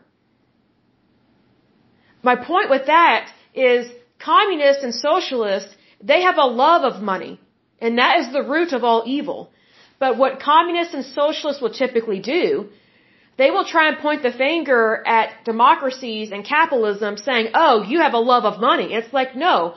My 2.23 2.35
point 2.35 2.69
with 2.71 2.87
that 2.87 3.31
is 3.53 3.91
communists 4.17 4.83
and 4.83 4.93
socialists, 4.93 5.73
They 6.11 6.21
have 6.21 6.37
a 6.37 6.45
love 6.45 6.83
of 6.83 7.01
money. 7.01 7.39
And 7.79 7.97
that 7.97 8.19
is 8.19 8.27
the 8.33 8.43
root 8.43 8.71
of 8.73 8.83
all 8.83 9.03
evil. 9.05 9.39
But 9.99 10.17
what 10.17 10.39
communists 10.39 10.93
and 10.93 11.05
socialists 11.05 11.61
will 11.61 11.75
typically 11.83 12.19
do, 12.19 12.69
they 13.37 13.51
will 13.51 13.65
try 13.65 13.87
and 13.89 13.97
point 13.99 14.23
the 14.23 14.31
finger 14.31 15.03
at 15.05 15.45
democracies 15.45 16.31
and 16.31 16.43
capitalism 16.43 17.17
saying, 17.17 17.49
oh, 17.53 17.83
you 17.83 17.99
have 17.99 18.13
a 18.13 18.23
love 18.33 18.45
of 18.45 18.59
money. 18.59 18.93
It's 18.93 19.13
like, 19.13 19.35
no, 19.35 19.75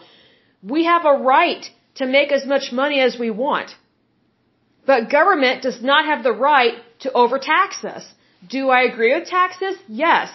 we 0.63 0.85
have 0.85 1.05
a 1.05 1.19
right 1.35 1.65
to 1.97 2.07
make 2.07 2.33
as 2.33 2.47
much 2.47 2.73
money 2.73 3.01
as 3.01 3.19
we 3.19 3.31
want. 3.31 3.71
But 4.87 5.11
government 5.11 5.63
does 5.63 5.83
not 5.83 6.07
have 6.07 6.23
the 6.23 6.33
right 6.33 6.77
to 7.01 7.13
overtax 7.13 7.85
us. 7.85 8.05
Do 8.49 8.71
I 8.71 8.83
agree 8.83 9.13
with 9.15 9.29
taxes? 9.29 9.77
Yes. 9.89 10.31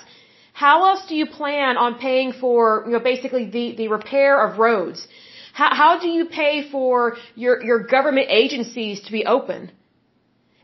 How 0.53 0.85
else 0.89 1.07
do 1.07 1.15
you 1.15 1.25
plan 1.25 1.77
on 1.77 1.95
paying 1.95 2.31
for, 2.31 2.83
you 2.85 2.93
know, 2.93 2.99
basically 2.99 3.45
the, 3.49 3.75
the 3.75 3.87
repair 3.87 4.33
of 4.45 4.59
roads? 4.59 5.07
How, 5.53 5.73
how 5.73 5.99
do 5.99 6.07
you 6.07 6.25
pay 6.25 6.69
for 6.69 7.17
your, 7.35 7.63
your 7.63 7.79
government 7.79 8.27
agencies 8.29 9.01
to 9.05 9.11
be 9.11 9.25
open? 9.25 9.71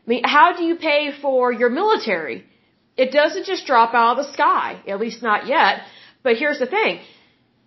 I 0.04 0.10
mean, 0.10 0.22
how 0.24 0.56
do 0.56 0.64
you 0.64 0.76
pay 0.76 1.12
for 1.20 1.52
your 1.52 1.70
military? 1.70 2.46
It 2.96 3.10
doesn't 3.10 3.46
just 3.46 3.66
drop 3.66 3.94
out 3.94 4.18
of 4.18 4.26
the 4.26 4.32
sky, 4.32 4.82
at 4.86 5.00
least 5.00 5.22
not 5.22 5.46
yet. 5.46 5.82
But 6.22 6.36
here's 6.36 6.58
the 6.58 6.66
thing. 6.66 7.00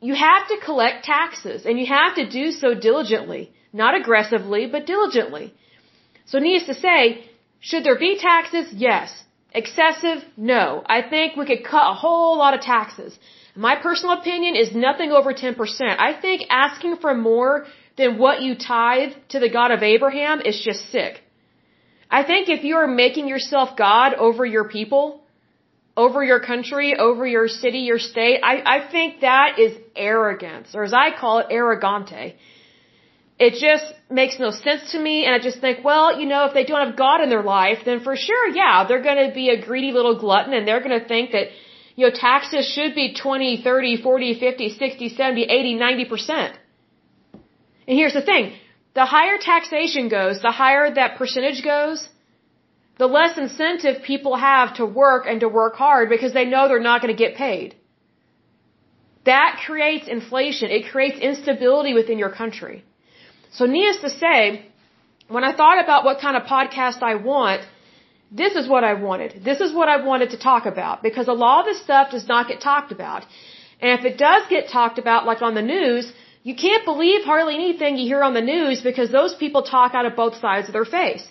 You 0.01 0.13
have 0.13 0.47
to 0.47 0.57
collect 0.63 1.05
taxes 1.05 1.65
and 1.65 1.79
you 1.79 1.87
have 1.87 2.15
to 2.15 2.29
do 2.29 2.51
so 2.51 2.73
diligently. 2.73 3.51
Not 3.73 3.95
aggressively, 3.99 4.67
but 4.67 4.85
diligently. 4.85 5.53
So 6.25 6.39
needless 6.39 6.67
to 6.67 6.75
say, 6.87 7.25
should 7.59 7.83
there 7.83 7.97
be 7.97 8.17
taxes? 8.17 8.67
Yes. 8.71 9.23
Excessive? 9.51 10.23
No. 10.37 10.83
I 10.85 11.01
think 11.01 11.35
we 11.35 11.45
could 11.45 11.63
cut 11.63 11.89
a 11.89 11.93
whole 11.93 12.37
lot 12.37 12.53
of 12.53 12.61
taxes. 12.61 13.17
My 13.55 13.75
personal 13.75 14.17
opinion 14.19 14.55
is 14.55 14.75
nothing 14.75 15.11
over 15.11 15.33
10%. 15.33 15.55
I 16.09 16.13
think 16.13 16.43
asking 16.49 16.97
for 16.97 17.13
more 17.13 17.65
than 17.97 18.17
what 18.17 18.41
you 18.41 18.55
tithe 18.55 19.13
to 19.29 19.39
the 19.39 19.49
God 19.49 19.71
of 19.71 19.81
Abraham 19.81 20.41
is 20.41 20.59
just 20.59 20.91
sick. 20.91 21.21
I 22.09 22.23
think 22.23 22.49
if 22.49 22.63
you 22.63 22.75
are 22.77 22.87
making 22.87 23.27
yourself 23.27 23.75
God 23.77 24.13
over 24.13 24.45
your 24.45 24.69
people, 24.69 25.21
over 25.97 26.23
your 26.23 26.39
country, 26.39 26.95
over 26.97 27.25
your 27.25 27.47
city, 27.47 27.79
your 27.79 27.99
state, 27.99 28.41
I, 28.43 28.55
I 28.77 28.91
think 28.91 29.21
that 29.21 29.59
is 29.59 29.77
arrogance, 29.95 30.75
or 30.75 30.83
as 30.83 30.93
I 30.93 31.11
call 31.17 31.39
it, 31.39 31.47
arrogante. 31.49 32.35
It 33.37 33.53
just 33.59 33.93
makes 34.09 34.39
no 34.39 34.51
sense 34.51 34.91
to 34.91 34.99
me, 34.99 35.25
and 35.25 35.33
I 35.35 35.39
just 35.39 35.59
think, 35.59 35.83
well, 35.83 36.17
you 36.19 36.25
know, 36.25 36.45
if 36.45 36.53
they 36.53 36.63
don't 36.63 36.85
have 36.85 36.95
God 36.95 37.21
in 37.21 37.29
their 37.29 37.43
life, 37.43 37.79
then 37.85 37.99
for 38.01 38.15
sure, 38.15 38.47
yeah, 38.49 38.85
they're 38.87 39.01
gonna 39.01 39.33
be 39.33 39.49
a 39.49 39.61
greedy 39.61 39.91
little 39.91 40.17
glutton, 40.17 40.53
and 40.53 40.67
they're 40.67 40.81
gonna 40.81 41.05
think 41.05 41.31
that, 41.31 41.47
you 41.95 42.07
know, 42.07 42.13
taxes 42.13 42.65
should 42.73 42.95
be 42.95 43.13
20, 43.13 43.61
30, 43.63 44.01
40, 44.01 44.39
50, 44.39 44.69
60, 44.69 45.09
70, 45.09 45.43
80, 45.43 45.75
90%. 45.75 46.53
And 47.87 47.97
here's 47.97 48.13
the 48.13 48.21
thing. 48.21 48.53
The 48.95 49.05
higher 49.05 49.37
taxation 49.37 50.07
goes, 50.17 50.41
the 50.41 50.55
higher 50.63 50.85
that 50.99 51.17
percentage 51.17 51.61
goes, 51.63 52.07
the 52.97 53.07
less 53.07 53.37
incentive 53.37 54.03
people 54.03 54.35
have 54.37 54.75
to 54.75 54.85
work 54.85 55.25
and 55.29 55.41
to 55.41 55.49
work 55.49 55.75
hard 55.75 56.07
because 56.15 56.33
they 56.33 56.45
know 56.45 56.67
they're 56.67 56.87
not 56.91 57.01
going 57.01 57.15
to 57.15 57.23
get 57.25 57.35
paid. 57.35 57.75
That 59.25 59.61
creates 59.65 60.07
inflation. 60.07 60.71
It 60.71 60.83
creates 60.91 61.19
instability 61.19 61.93
within 61.93 62.17
your 62.23 62.33
country. 62.41 62.77
So 63.51 63.65
needless 63.65 64.01
to 64.05 64.11
say, 64.23 64.65
when 65.27 65.43
I 65.43 65.51
thought 65.59 65.83
about 65.83 66.05
what 66.05 66.21
kind 66.25 66.37
of 66.37 66.43
podcast 66.43 67.01
I 67.01 67.15
want, 67.15 67.61
this 68.31 68.55
is 68.55 68.67
what 68.67 68.83
I 68.83 68.93
wanted. 68.93 69.43
This 69.43 69.59
is 69.65 69.73
what 69.73 69.89
I 69.89 69.97
wanted 70.09 70.29
to 70.31 70.37
talk 70.37 70.65
about 70.65 71.03
because 71.03 71.27
a 71.27 71.37
lot 71.45 71.59
of 71.61 71.65
this 71.65 71.81
stuff 71.83 72.11
does 72.11 72.27
not 72.27 72.47
get 72.47 72.61
talked 72.61 72.91
about. 72.91 73.25
And 73.81 73.99
if 73.99 74.05
it 74.05 74.17
does 74.17 74.43
get 74.49 74.69
talked 74.69 74.99
about, 74.99 75.25
like 75.25 75.41
on 75.41 75.55
the 75.55 75.61
news, 75.61 76.11
you 76.49 76.55
can't 76.63 76.85
believe 76.91 77.21
hardly 77.31 77.55
anything 77.55 77.97
you 77.97 78.05
hear 78.13 78.23
on 78.27 78.35
the 78.39 78.47
news 78.55 78.81
because 78.89 79.09
those 79.19 79.33
people 79.43 79.61
talk 79.75 79.95
out 79.95 80.05
of 80.09 80.15
both 80.23 80.35
sides 80.45 80.67
of 80.69 80.73
their 80.77 80.89
face. 80.99 81.25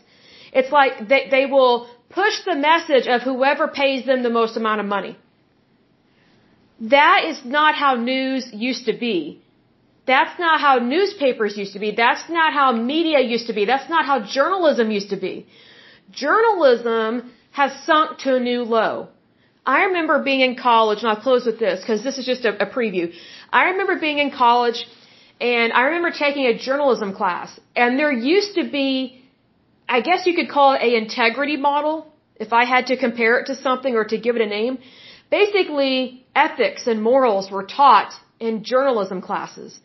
It's 0.60 0.72
like 0.78 0.94
they, 1.10 1.22
they 1.34 1.46
will 1.46 1.76
push 2.20 2.36
the 2.44 2.56
message 2.56 3.06
of 3.14 3.22
whoever 3.22 3.68
pays 3.68 4.04
them 4.08 4.24
the 4.24 4.34
most 4.40 4.56
amount 4.56 4.80
of 4.80 4.86
money. 4.86 5.16
That 6.96 7.20
is 7.30 7.38
not 7.44 7.76
how 7.82 7.92
news 7.94 8.48
used 8.52 8.86
to 8.86 8.96
be. 9.06 9.40
That's 10.12 10.36
not 10.46 10.60
how 10.60 10.74
newspapers 10.94 11.56
used 11.56 11.74
to 11.74 11.82
be. 11.84 11.92
That's 11.92 12.28
not 12.28 12.52
how 12.52 12.72
media 12.72 13.20
used 13.20 13.46
to 13.46 13.54
be. 13.58 13.64
That's 13.72 13.88
not 13.88 14.04
how 14.10 14.18
journalism 14.38 14.90
used 14.90 15.10
to 15.10 15.20
be. 15.28 15.46
Journalism 16.10 17.30
has 17.52 17.70
sunk 17.86 18.18
to 18.24 18.34
a 18.34 18.40
new 18.40 18.62
low. 18.64 19.08
I 19.64 19.84
remember 19.84 20.22
being 20.24 20.40
in 20.40 20.56
college, 20.56 20.98
and 21.02 21.08
I'll 21.08 21.24
close 21.28 21.46
with 21.46 21.58
this 21.60 21.80
because 21.80 22.02
this 22.02 22.18
is 22.18 22.26
just 22.26 22.44
a, 22.44 22.52
a 22.66 22.68
preview. 22.76 23.14
I 23.50 23.62
remember 23.70 23.98
being 24.08 24.18
in 24.18 24.30
college 24.30 24.84
and 25.44 25.72
I 25.74 25.82
remember 25.88 26.10
taking 26.10 26.44
a 26.46 26.56
journalism 26.66 27.10
class, 27.20 27.48
and 27.76 27.98
there 27.98 28.12
used 28.34 28.52
to 28.58 28.64
be, 28.76 28.88
I 29.96 30.00
guess 30.00 30.20
you 30.28 30.34
could 30.38 30.48
call 30.48 30.68
it 30.74 30.80
a 30.88 30.96
integrity 30.96 31.58
model, 31.70 31.96
if 32.36 32.52
I 32.60 32.64
had 32.64 32.86
to 32.90 32.96
compare 32.96 33.34
it 33.40 33.46
to 33.50 33.54
something 33.66 33.94
or 33.94 34.04
to 34.12 34.18
give 34.26 34.36
it 34.36 34.42
a 34.42 34.46
name. 34.46 34.78
Basically, 35.30 35.92
ethics 36.34 36.86
and 36.86 37.02
morals 37.10 37.50
were 37.50 37.66
taught 37.80 38.12
in 38.40 38.64
journalism 38.64 39.20
classes. 39.28 39.78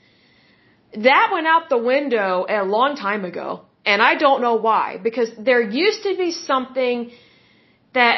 That 1.09 1.27
went 1.33 1.47
out 1.53 1.69
the 1.69 1.83
window 1.93 2.45
a 2.49 2.63
long 2.63 2.95
time 2.95 3.25
ago, 3.25 3.49
and 3.85 4.01
I 4.01 4.15
don't 4.15 4.41
know 4.41 4.55
why, 4.55 4.97
because 5.09 5.29
there 5.37 5.61
used 5.61 6.03
to 6.03 6.15
be 6.23 6.31
something 6.31 7.11
that 7.93 8.17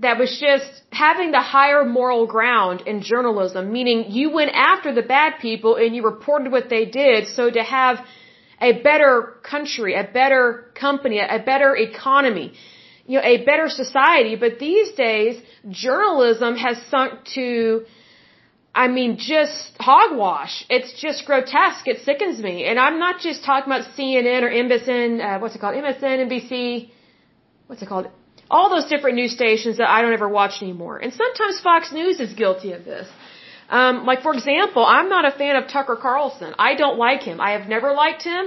that 0.00 0.18
was 0.18 0.38
just 0.40 0.82
having 0.90 1.30
the 1.30 1.40
higher 1.40 1.84
moral 1.84 2.26
ground 2.26 2.82
in 2.86 3.02
journalism, 3.02 3.72
meaning 3.72 4.10
you 4.10 4.30
went 4.30 4.50
after 4.52 4.92
the 4.92 5.02
bad 5.02 5.34
people 5.40 5.76
and 5.76 5.94
you 5.94 6.04
reported 6.04 6.50
what 6.50 6.68
they 6.68 6.84
did. 6.84 7.28
So 7.28 7.50
to 7.50 7.62
have 7.62 8.04
a 8.60 8.82
better 8.82 9.34
country, 9.42 9.94
a 9.94 10.04
better 10.04 10.70
company, 10.74 11.18
a 11.18 11.42
better 11.44 11.76
economy, 11.76 12.54
you 13.06 13.18
know, 13.18 13.24
a 13.24 13.44
better 13.44 13.68
society. 13.68 14.34
But 14.36 14.58
these 14.58 14.92
days, 14.92 15.40
journalism 15.68 16.56
has 16.56 16.76
sunk 16.90 17.24
to, 17.34 17.84
I 18.74 18.88
mean, 18.88 19.18
just 19.18 19.76
hogwash. 19.78 20.64
It's 20.68 20.92
just 21.00 21.24
grotesque. 21.24 21.86
It 21.86 22.00
sickens 22.04 22.40
me. 22.40 22.64
And 22.64 22.80
I'm 22.80 22.98
not 22.98 23.20
just 23.20 23.44
talking 23.44 23.72
about 23.72 23.84
CNN 23.96 24.42
or 24.42 24.50
MSN, 24.50 25.20
uh, 25.20 25.38
what's 25.40 25.54
it 25.54 25.60
called? 25.60 25.76
MSN, 25.76 26.28
NBC, 26.28 26.90
what's 27.68 27.82
it 27.82 27.88
called? 27.88 28.08
All 28.50 28.68
those 28.70 28.86
different 28.86 29.16
news 29.16 29.32
stations 29.32 29.78
that 29.78 29.88
I 29.88 30.02
don't 30.02 30.12
ever 30.12 30.28
watch 30.28 30.62
anymore. 30.62 30.98
And 30.98 31.12
sometimes 31.12 31.60
Fox 31.60 31.92
News 31.92 32.20
is 32.20 32.32
guilty 32.32 32.72
of 32.72 32.84
this. 32.84 33.08
Um, 33.68 34.04
like 34.04 34.22
for 34.22 34.34
example, 34.34 34.84
I'm 34.84 35.08
not 35.08 35.24
a 35.24 35.30
fan 35.30 35.56
of 35.56 35.68
Tucker 35.68 35.96
Carlson. 35.96 36.54
I 36.58 36.74
don't 36.74 36.98
like 36.98 37.22
him. 37.22 37.40
I 37.40 37.52
have 37.52 37.68
never 37.68 37.92
liked 37.92 38.22
him. 38.22 38.46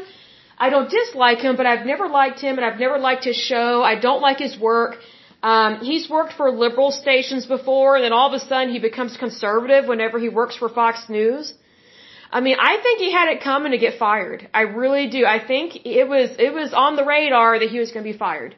I 0.57 0.69
don't 0.69 0.89
dislike 0.89 1.39
him, 1.39 1.55
but 1.55 1.65
I've 1.65 1.85
never 1.85 2.07
liked 2.07 2.39
him 2.39 2.57
and 2.57 2.65
I've 2.65 2.79
never 2.79 2.97
liked 2.97 3.23
his 3.25 3.35
show. 3.35 3.83
I 3.83 3.95
don't 3.99 4.21
like 4.21 4.39
his 4.39 4.57
work. 4.59 4.97
Um, 5.43 5.79
he's 5.81 6.09
worked 6.09 6.33
for 6.33 6.49
liberal 6.49 6.91
stations 6.91 7.45
before, 7.45 7.95
and 7.95 8.03
then 8.03 8.11
all 8.11 8.27
of 8.27 8.33
a 8.33 8.39
sudden 8.39 8.73
he 8.73 8.79
becomes 8.79 9.17
conservative 9.17 9.87
whenever 9.87 10.17
he 10.17 10.29
works 10.29 10.55
for 10.57 10.67
Fox 10.67 11.07
News. 11.09 11.53
I 12.31 12.41
mean, 12.41 12.57
I 12.59 12.77
think 12.81 12.99
he 12.99 13.11
had 13.11 13.29
it 13.29 13.41
coming 13.41 13.71
to 13.71 13.77
get 13.77 13.99
fired. 13.99 14.49
I 14.53 14.61
really 14.61 15.09
do. 15.09 15.25
I 15.25 15.39
think 15.45 15.85
it 15.85 16.07
was 16.09 16.31
it 16.37 16.53
was 16.53 16.73
on 16.73 16.95
the 16.95 17.05
radar 17.05 17.59
that 17.59 17.69
he 17.69 17.79
was 17.79 17.91
going 17.91 18.05
to 18.05 18.11
be 18.11 18.17
fired. 18.17 18.55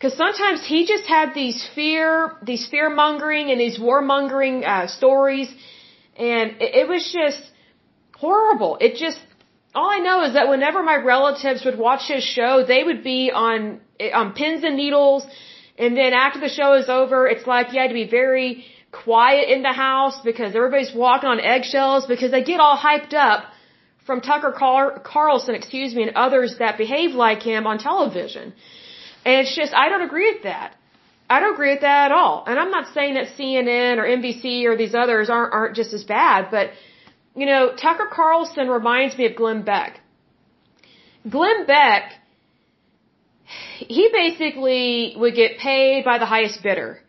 Because 0.00 0.16
sometimes 0.16 0.66
he 0.66 0.86
just 0.86 1.04
had 1.04 1.34
these 1.34 1.58
fear, 1.74 2.38
these 2.42 2.66
fear 2.66 2.88
mongering 2.88 3.50
and 3.50 3.60
these 3.60 3.78
war 3.78 4.00
mongering 4.00 4.64
uh, 4.64 4.86
stories, 4.86 5.54
and 6.16 6.52
it, 6.64 6.70
it 6.82 6.88
was 6.88 7.12
just 7.12 7.42
horrible. 8.16 8.78
It 8.80 8.94
just 8.96 9.18
all 9.74 9.90
I 9.90 9.98
know 9.98 10.24
is 10.24 10.32
that 10.32 10.48
whenever 10.48 10.82
my 10.82 10.96
relatives 10.96 11.66
would 11.66 11.78
watch 11.78 12.08
his 12.08 12.24
show, 12.24 12.64
they 12.66 12.82
would 12.82 13.04
be 13.04 13.30
on 13.30 13.80
on 14.14 14.32
pins 14.32 14.64
and 14.64 14.76
needles, 14.78 15.26
and 15.76 15.94
then 15.98 16.14
after 16.14 16.40
the 16.40 16.48
show 16.48 16.72
is 16.80 16.88
over, 16.88 17.26
it's 17.26 17.46
like 17.46 17.74
you 17.74 17.80
had 17.82 17.88
to 17.88 18.00
be 18.02 18.08
very 18.08 18.64
quiet 19.04 19.50
in 19.50 19.62
the 19.62 19.76
house 19.86 20.18
because 20.24 20.56
everybody's 20.56 20.94
walking 20.94 21.28
on 21.28 21.40
eggshells 21.40 22.06
because 22.06 22.30
they 22.30 22.42
get 22.42 22.58
all 22.58 22.76
hyped 22.88 23.12
up 23.12 23.44
from 24.06 24.22
Tucker 24.22 24.52
Car- 24.52 24.98
Carlson, 25.12 25.54
excuse 25.54 25.94
me, 25.94 26.04
and 26.04 26.16
others 26.16 26.56
that 26.58 26.78
behave 26.78 27.10
like 27.10 27.42
him 27.42 27.66
on 27.66 27.78
television. 27.78 28.54
And 29.24 29.34
it's 29.40 29.54
just, 29.54 29.72
I 29.74 29.88
don't 29.88 30.02
agree 30.02 30.32
with 30.32 30.42
that. 30.44 30.76
I 31.28 31.38
don't 31.40 31.54
agree 31.54 31.72
with 31.74 31.82
that 31.82 32.06
at 32.06 32.12
all. 32.12 32.44
And 32.46 32.58
I'm 32.58 32.70
not 32.70 32.92
saying 32.92 33.14
that 33.14 33.28
CNN 33.38 33.98
or 33.98 34.04
NBC 34.04 34.64
or 34.64 34.76
these 34.76 34.94
others 34.94 35.30
aren't, 35.30 35.52
aren't 35.52 35.76
just 35.76 35.92
as 35.92 36.02
bad, 36.02 36.48
but, 36.50 36.70
you 37.36 37.46
know, 37.46 37.74
Tucker 37.76 38.08
Carlson 38.10 38.68
reminds 38.68 39.16
me 39.16 39.26
of 39.26 39.36
Glenn 39.36 39.62
Beck. 39.62 40.00
Glenn 41.28 41.66
Beck, 41.66 42.12
he 43.78 44.10
basically 44.12 45.14
would 45.16 45.34
get 45.34 45.58
paid 45.58 46.04
by 46.04 46.18
the 46.18 46.26
highest 46.26 46.62
bidder. 46.62 47.00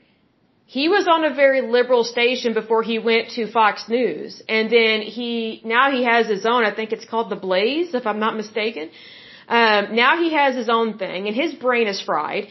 He 0.65 0.87
was 0.87 1.05
on 1.07 1.25
a 1.25 1.33
very 1.33 1.61
liberal 1.61 2.03
station 2.03 2.53
before 2.53 2.81
he 2.81 2.97
went 2.97 3.31
to 3.31 3.51
Fox 3.51 3.89
News. 3.89 4.41
And 4.47 4.69
then 4.69 5.01
he, 5.01 5.61
now 5.65 5.91
he 5.91 6.03
has 6.05 6.27
his 6.27 6.45
own, 6.45 6.63
I 6.63 6.73
think 6.73 6.93
it's 6.93 7.05
called 7.05 7.29
The 7.29 7.35
Blaze, 7.35 7.93
if 7.93 8.05
I'm 8.07 8.19
not 8.19 8.37
mistaken. 8.37 8.89
Um, 9.59 9.81
now 10.03 10.11
he 10.23 10.29
has 10.39 10.51
his 10.61 10.69
own 10.77 10.89
thing, 11.03 11.21
and 11.27 11.35
his 11.43 11.53
brain 11.65 11.87
is 11.93 11.99
fried. 12.09 12.43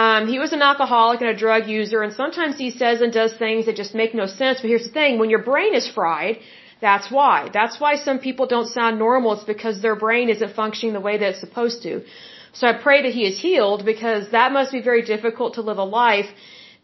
Um, 0.00 0.22
he 0.32 0.38
was 0.44 0.52
an 0.56 0.62
alcoholic 0.70 1.20
and 1.24 1.30
a 1.34 1.38
drug 1.44 1.68
user, 1.80 1.98
and 2.06 2.12
sometimes 2.22 2.54
he 2.64 2.70
says 2.80 3.00
and 3.04 3.12
does 3.20 3.34
things 3.44 3.66
that 3.66 3.76
just 3.82 3.94
make 4.02 4.12
no 4.22 4.26
sense. 4.40 4.56
But 4.62 4.68
here's 4.72 4.88
the 4.88 4.96
thing: 5.00 5.20
when 5.20 5.30
your 5.34 5.44
brain 5.50 5.74
is 5.80 5.86
fried, 5.98 6.36
That's 6.80 7.10
why. 7.10 7.50
That's 7.52 7.80
why 7.80 7.96
some 7.96 8.18
people 8.18 8.46
don't 8.46 8.68
sound 8.68 8.98
normal. 8.98 9.32
It's 9.34 9.44
because 9.44 9.82
their 9.82 9.96
brain 9.96 10.28
isn't 10.28 10.54
functioning 10.54 10.92
the 10.94 11.00
way 11.00 11.18
that 11.18 11.30
it's 11.30 11.40
supposed 11.40 11.82
to. 11.82 12.04
So 12.52 12.66
I 12.66 12.72
pray 12.72 13.02
that 13.02 13.12
he 13.12 13.26
is 13.26 13.38
healed 13.40 13.84
because 13.84 14.30
that 14.30 14.52
must 14.52 14.72
be 14.72 14.80
very 14.80 15.02
difficult 15.02 15.54
to 15.54 15.62
live 15.62 15.78
a 15.78 15.84
life 15.84 16.30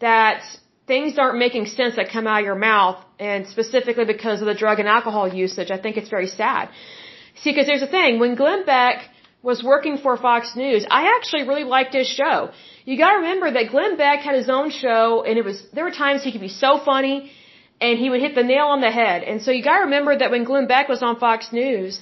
that 0.00 0.42
things 0.86 1.18
aren't 1.18 1.38
making 1.38 1.66
sense 1.66 1.96
that 1.96 2.10
come 2.10 2.26
out 2.26 2.40
of 2.40 2.44
your 2.44 2.54
mouth 2.56 2.98
and 3.18 3.46
specifically 3.46 4.04
because 4.04 4.40
of 4.40 4.46
the 4.46 4.54
drug 4.54 4.78
and 4.80 4.88
alcohol 4.88 5.32
usage. 5.32 5.70
I 5.70 5.78
think 5.78 5.96
it's 5.96 6.10
very 6.10 6.26
sad. 6.26 6.68
See, 7.40 7.50
because 7.50 7.66
there's 7.66 7.82
a 7.82 7.86
thing. 7.86 8.18
When 8.18 8.34
Glenn 8.34 8.64
Beck 8.66 8.98
was 9.50 9.62
working 9.62 9.96
for 10.04 10.16
Fox 10.16 10.56
News, 10.56 10.82
I 10.98 11.02
actually 11.16 11.44
really 11.50 11.66
liked 11.76 11.92
his 12.00 12.08
show. 12.20 12.50
You 12.86 12.96
gotta 13.04 13.18
remember 13.22 13.48
that 13.56 13.70
Glenn 13.74 13.94
Beck 14.02 14.20
had 14.28 14.34
his 14.42 14.48
own 14.58 14.70
show 14.70 15.22
and 15.26 15.34
it 15.40 15.44
was, 15.50 15.58
there 15.74 15.84
were 15.88 15.96
times 16.04 16.24
he 16.24 16.32
could 16.32 16.46
be 16.50 16.56
so 16.66 16.70
funny 16.90 17.30
and 17.80 17.98
he 17.98 18.08
would 18.10 18.22
hit 18.26 18.34
the 18.34 18.46
nail 18.54 18.66
on 18.74 18.80
the 18.80 18.90
head. 19.02 19.22
And 19.22 19.42
so 19.42 19.50
you 19.50 19.62
gotta 19.62 19.84
remember 19.88 20.12
that 20.20 20.30
when 20.34 20.44
Glenn 20.44 20.66
Beck 20.66 20.88
was 20.88 21.02
on 21.02 21.20
Fox 21.26 21.52
News, 21.52 22.00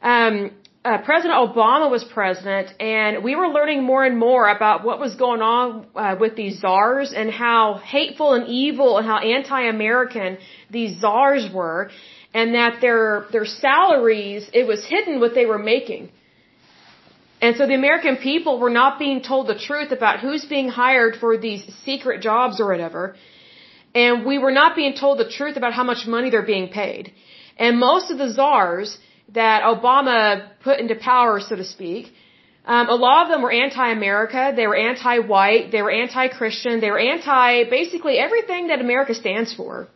um, 0.00 0.52
uh, 0.82 0.98
President 1.08 1.34
Obama 1.46 1.90
was 1.90 2.02
president, 2.04 2.68
and 2.80 3.22
we 3.22 3.36
were 3.36 3.48
learning 3.48 3.82
more 3.84 4.02
and 4.02 4.16
more 4.16 4.48
about 4.48 4.82
what 4.82 4.98
was 4.98 5.14
going 5.14 5.42
on 5.42 5.86
uh, 5.94 6.16
with 6.18 6.36
these 6.36 6.58
czars 6.60 7.12
and 7.14 7.30
how 7.30 7.74
hateful 7.74 8.32
and 8.32 8.48
evil 8.48 8.96
and 8.96 9.06
how 9.06 9.18
anti-American 9.18 10.38
these 10.70 10.98
czars 10.98 11.44
were, 11.52 11.90
and 12.32 12.54
that 12.54 12.80
their 12.80 13.26
their 13.30 13.44
salaries 13.44 14.48
it 14.54 14.66
was 14.66 14.82
hidden 14.86 15.20
what 15.20 15.34
they 15.34 15.44
were 15.44 15.58
making. 15.58 16.08
And 17.40 17.56
so 17.56 17.66
the 17.66 17.74
American 17.74 18.16
people 18.16 18.58
were 18.58 18.74
not 18.82 18.98
being 18.98 19.22
told 19.22 19.46
the 19.46 19.58
truth 19.58 19.92
about 19.92 20.20
who's 20.20 20.44
being 20.44 20.68
hired 20.68 21.16
for 21.16 21.36
these 21.38 21.62
secret 21.84 22.20
jobs 22.20 22.60
or 22.60 22.66
whatever. 22.72 23.16
And 23.94 24.26
we 24.26 24.38
were 24.38 24.52
not 24.52 24.76
being 24.76 24.94
told 24.94 25.18
the 25.18 25.28
truth 25.28 25.56
about 25.56 25.72
how 25.72 25.84
much 25.84 26.06
money 26.06 26.28
they're 26.30 26.52
being 26.56 26.68
paid. 26.68 27.12
And 27.58 27.78
most 27.78 28.10
of 28.10 28.18
the 28.18 28.28
czars, 28.32 28.98
that 29.34 29.62
Obama 29.62 30.48
put 30.62 30.80
into 30.80 30.94
power, 30.94 31.40
so 31.40 31.56
to 31.56 31.64
speak, 31.64 32.12
um, 32.66 32.88
a 32.88 32.94
lot 32.94 33.22
of 33.24 33.28
them 33.30 33.42
were 33.42 33.52
anti-America. 33.52 34.52
They 34.54 34.66
were 34.66 34.76
anti-white. 34.76 35.70
They 35.72 35.82
were 35.82 35.90
anti-Christian. 35.90 36.80
They 36.80 36.90
were 36.90 36.98
anti 36.98 37.64
basically 37.64 38.18
everything 38.18 38.68
that 38.68 38.80
America 38.80 39.14
stands 39.14 39.54
for. 39.54 39.88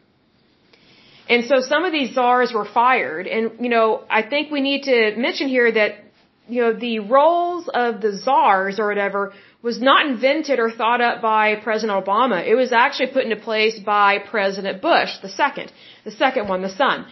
And 1.28 1.44
so 1.44 1.60
some 1.60 1.84
of 1.84 1.92
these 1.92 2.14
czars 2.14 2.52
were 2.52 2.64
fired. 2.64 3.26
And, 3.26 3.52
you 3.60 3.68
know, 3.68 4.04
I 4.10 4.22
think 4.22 4.50
we 4.50 4.60
need 4.60 4.84
to 4.84 5.14
mention 5.16 5.48
here 5.48 5.70
that, 5.72 6.03
you 6.48 6.60
know, 6.62 6.72
the 6.72 7.00
roles 7.00 7.68
of 7.72 8.00
the 8.00 8.12
czars 8.16 8.78
or 8.78 8.86
whatever 8.88 9.32
was 9.62 9.80
not 9.80 10.06
invented 10.06 10.58
or 10.58 10.70
thought 10.70 11.00
up 11.00 11.22
by 11.22 11.56
President 11.56 12.04
Obama. 12.04 12.46
It 12.46 12.54
was 12.54 12.72
actually 12.72 13.10
put 13.16 13.24
into 13.24 13.36
place 13.36 13.78
by 13.78 14.18
President 14.18 14.82
Bush, 14.82 15.10
the 15.22 15.28
second, 15.28 15.72
the 16.04 16.10
second 16.10 16.48
one, 16.48 16.60
the 16.62 16.68
son. 16.68 17.06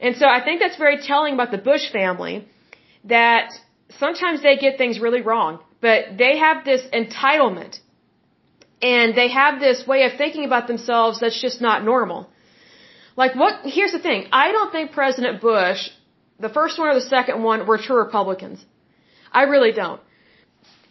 And 0.00 0.16
so 0.16 0.26
I 0.26 0.42
think 0.44 0.60
that's 0.60 0.76
very 0.76 0.98
telling 0.98 1.34
about 1.34 1.50
the 1.50 1.58
Bush 1.58 1.90
family 1.92 2.48
that 3.04 3.52
sometimes 3.98 4.42
they 4.42 4.56
get 4.56 4.78
things 4.78 4.98
really 5.00 5.20
wrong, 5.20 5.60
but 5.80 6.16
they 6.16 6.38
have 6.38 6.64
this 6.64 6.82
entitlement 6.92 7.78
and 8.82 9.14
they 9.14 9.28
have 9.28 9.60
this 9.60 9.86
way 9.86 10.04
of 10.04 10.12
thinking 10.16 10.44
about 10.44 10.66
themselves 10.66 11.20
that's 11.20 11.40
just 11.40 11.60
not 11.60 11.84
normal. 11.84 12.28
Like 13.16 13.34
what, 13.34 13.64
here's 13.64 13.92
the 13.92 13.98
thing. 13.98 14.26
I 14.32 14.52
don't 14.52 14.70
think 14.70 14.92
President 14.92 15.40
Bush, 15.40 15.88
the 16.38 16.48
first 16.48 16.78
one 16.78 16.88
or 16.88 16.94
the 16.94 17.08
second 17.16 17.42
one, 17.42 17.66
were 17.66 17.78
true 17.78 17.96
Republicans. 17.96 18.64
I 19.32 19.42
really 19.44 19.72
don't. 19.72 20.00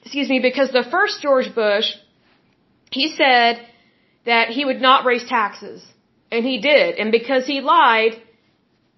Excuse 0.03 0.29
me, 0.29 0.39
because 0.39 0.71
the 0.71 0.87
first 0.89 1.21
George 1.21 1.53
Bush, 1.53 1.87
he 2.91 3.15
said 3.15 3.65
that 4.25 4.49
he 4.49 4.65
would 4.65 4.81
not 4.81 5.05
raise 5.05 5.25
taxes. 5.27 5.85
And 6.31 6.45
he 6.45 6.59
did. 6.59 6.95
And 6.95 7.11
because 7.11 7.45
he 7.45 7.61
lied, 7.61 8.13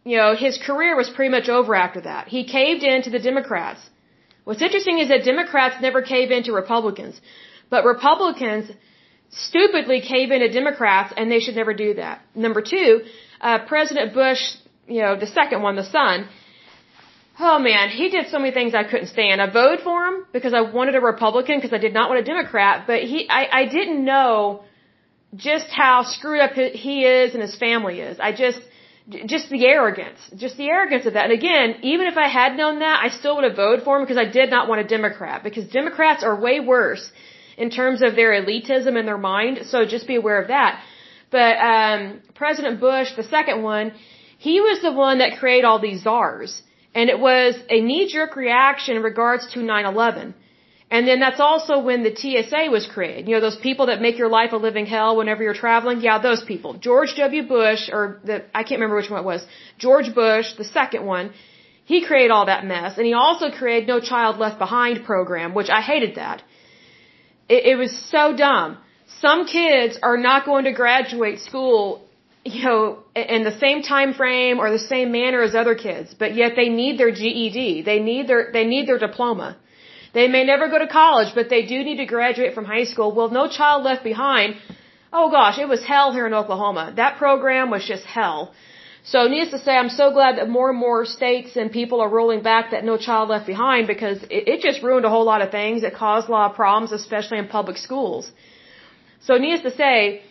you 0.04 0.18
know, 0.18 0.36
his 0.36 0.58
career 0.58 0.96
was 0.96 1.10
pretty 1.10 1.32
much 1.38 1.50
over 1.50 1.76
after 1.76 2.02
that. 2.02 2.28
He 2.28 2.46
caved 2.46 2.84
in 2.84 3.04
to 3.04 3.10
the 3.10 3.20
Democrats. 3.20 3.82
What's 4.46 4.62
interesting 4.62 5.00
is 5.00 5.10
that 5.10 5.26
Democrats 5.26 5.76
never 5.82 6.02
cave 6.02 6.32
in 6.32 6.44
to 6.44 6.54
Republicans, 6.54 7.20
but 7.70 7.84
Republicans 7.84 8.72
stupidly 9.30 10.00
cave 10.00 10.32
in 10.32 10.40
to 10.40 10.50
Democrats, 10.50 11.14
and 11.18 11.30
they 11.30 11.42
should 11.42 11.56
never 11.56 11.74
do 11.74 11.96
that. 11.96 12.22
Number 12.34 12.62
two, 12.62 13.02
uh, 13.42 13.60
President 13.66 14.14
Bush, 14.14 14.42
you 14.88 15.02
know, 15.02 15.18
the 15.20 15.28
second 15.28 15.62
one, 15.62 15.76
the 15.76 15.84
son, 15.84 16.30
oh 17.40 17.60
man, 17.60 17.90
he 17.90 18.10
did 18.10 18.28
so 18.30 18.40
many 18.40 18.52
things 18.52 18.74
I 18.74 18.84
couldn't 18.84 19.08
stand. 19.08 19.42
I 19.42 19.50
voted 19.50 19.82
for 19.84 20.06
him 20.08 20.26
because 20.32 20.54
I 20.54 20.62
wanted 20.62 20.96
a 20.96 21.02
Republican 21.02 21.58
because 21.58 21.74
I 21.74 21.78
did 21.78 21.94
not 21.94 22.10
want 22.10 22.22
a 22.22 22.24
Democrat, 22.24 22.86
but 22.88 23.02
he, 23.04 23.30
I, 23.30 23.62
I 23.62 23.66
didn't 23.66 24.04
know 24.04 24.64
just 25.36 25.68
how 25.70 26.04
screwed 26.04 26.42
up 26.42 26.54
he 26.54 27.06
is 27.06 27.34
and 27.34 27.42
his 27.42 27.56
family 27.56 28.00
is. 28.00 28.20
I 28.20 28.32
just, 28.32 28.60
just 29.26 29.50
the 29.50 29.66
arrogance, 29.66 30.20
just 30.36 30.58
the 30.58 30.68
arrogance 30.68 31.06
of 31.06 31.14
that. 31.14 31.26
And 31.26 31.34
again, 31.34 31.76
even 31.84 32.08
if 32.08 32.18
I 32.18 32.28
had 32.28 32.58
known 32.58 32.80
that, 32.80 33.02
I 33.04 33.10
still 33.10 33.36
would 33.36 33.44
have 33.44 33.56
voted 33.56 33.84
for 33.84 33.98
him 33.98 34.04
because 34.04 34.18
I 34.18 34.26
did 34.26 34.50
not 34.50 34.68
want 34.68 34.82
a 34.82 34.88
Democrat 34.88 35.44
because 35.44 35.66
Democrats 35.68 36.24
are 36.24 36.40
way 36.40 36.60
worse 36.60 37.12
in 37.58 37.70
terms 37.70 38.02
of 38.02 38.16
their 38.16 38.32
elitism 38.32 38.98
in 39.00 39.06
their 39.06 39.18
mind. 39.18 39.60
So 39.66 39.86
just 39.86 40.08
be 40.08 40.16
aware 40.16 40.42
of 40.42 40.48
that. 40.50 40.82
But 41.30 41.58
um, 41.58 42.22
President 42.36 42.80
Bush, 42.80 43.10
the 43.16 43.24
second 43.24 43.64
one, 43.64 43.94
he 44.38 44.62
was 44.62 44.82
the 44.82 44.92
one 44.92 45.18
that 45.20 45.40
created 45.40 45.66
all 45.66 45.80
these 45.80 46.04
czars, 46.04 46.62
and 46.96 47.10
it 47.10 47.20
was 47.20 47.56
a 47.70 47.80
knee-jerk 47.82 48.36
reaction 48.36 48.96
in 48.98 49.04
regards 49.04 49.48
to 49.54 49.60
9/11. 49.60 50.34
And 50.90 51.06
then 51.08 51.20
that's 51.20 51.42
also 51.42 51.80
when 51.80 52.04
the 52.04 52.16
TSA 52.16 52.72
was 52.72 52.88
created. 52.88 53.28
You 53.28 53.36
know, 53.36 53.42
those 53.42 53.58
people 53.58 53.88
that 53.88 54.02
make 54.02 54.18
your 54.18 54.30
life 54.30 54.54
a 54.54 54.56
living 54.56 54.86
hell 54.86 55.18
whenever 55.18 55.44
you're 55.44 55.62
traveling. 55.66 56.00
Yeah, 56.00 56.20
those 56.20 56.44
people. 56.44 56.76
George 56.76 57.16
W. 57.18 57.44
Bush, 57.48 57.90
or 57.92 58.22
the, 58.24 58.46
I 58.56 58.64
can't 58.64 58.80
remember 58.80 58.96
which 58.96 59.10
one 59.10 59.20
it 59.20 59.26
was. 59.26 59.46
George 59.78 60.16
Bush, 60.16 60.54
the 60.54 60.64
second 60.64 61.06
one, 61.06 61.34
he 61.84 62.06
created 62.06 62.32
all 62.32 62.46
that 62.46 62.66
mess. 62.66 62.98
And 62.98 63.06
he 63.06 63.14
also 63.14 63.52
created 63.52 63.90
No 63.90 64.00
Child 64.00 64.38
Left 64.38 64.58
Behind 64.60 65.04
program, 65.04 65.54
which 65.54 65.70
I 65.70 65.82
hated 65.82 66.16
that. 66.16 66.42
It, 67.50 67.66
it 67.72 67.76
was 67.76 67.94
so 68.16 68.34
dumb. 68.36 68.78
Some 69.20 69.46
kids 69.46 70.00
are 70.02 70.18
not 70.18 70.46
going 70.46 70.66
to 70.66 70.72
graduate 70.72 71.40
school, 71.40 72.07
you 72.54 72.64
know, 72.64 73.00
in 73.16 73.44
the 73.44 73.58
same 73.60 73.82
time 73.82 74.14
frame 74.14 74.60
or 74.60 74.72
the 74.72 74.86
same 74.96 75.12
manner 75.12 75.42
as 75.42 75.54
other 75.56 75.76
kids, 75.76 76.16
but 76.18 76.36
yet 76.36 76.54
they 76.56 76.70
need 76.70 76.98
their 77.00 77.12
GED. 77.12 77.84
They 77.84 78.00
need 78.00 78.28
their, 78.28 78.52
they 78.52 78.66
need 78.66 78.88
their 78.88 79.00
diploma. 79.00 79.58
They 80.14 80.28
may 80.28 80.44
never 80.46 80.68
go 80.70 80.80
to 80.80 80.88
college, 80.88 81.34
but 81.36 81.50
they 81.50 81.64
do 81.66 81.84
need 81.84 81.98
to 81.98 82.06
graduate 82.06 82.54
from 82.56 82.66
high 82.66 82.86
school. 82.86 83.14
Well, 83.14 83.30
no 83.30 83.48
child 83.50 83.84
left 83.84 84.04
behind. 84.04 84.56
Oh 85.12 85.30
gosh, 85.30 85.58
it 85.60 85.68
was 85.68 85.84
hell 85.84 86.12
here 86.14 86.28
in 86.30 86.34
Oklahoma. 86.34 86.94
That 86.96 87.18
program 87.18 87.70
was 87.70 87.86
just 87.86 88.06
hell. 88.06 88.54
So 89.04 89.20
needless 89.28 89.52
to 89.52 89.60
say, 89.66 89.74
I'm 89.82 89.90
so 89.90 90.12
glad 90.12 90.38
that 90.38 90.50
more 90.50 90.70
and 90.70 90.80
more 90.88 91.06
states 91.06 91.56
and 91.56 91.72
people 91.72 92.02
are 92.02 92.10
rolling 92.10 92.42
back 92.42 92.72
that 92.72 92.84
no 92.84 92.98
child 92.98 93.30
left 93.30 93.46
behind 93.46 93.88
because 93.88 94.18
it, 94.24 94.44
it 94.54 94.60
just 94.62 94.82
ruined 94.84 95.06
a 95.06 95.10
whole 95.10 95.28
lot 95.34 95.42
of 95.42 95.50
things. 95.52 95.84
It 95.84 95.94
caused 95.96 96.28
a 96.28 96.32
lot 96.32 96.52
of 96.52 96.56
problems, 96.58 96.92
especially 96.92 97.38
in 97.38 97.48
public 97.48 97.78
schools. 97.78 98.30
So 99.22 99.38
needless 99.38 99.64
to 99.70 99.78
say, 99.78 100.24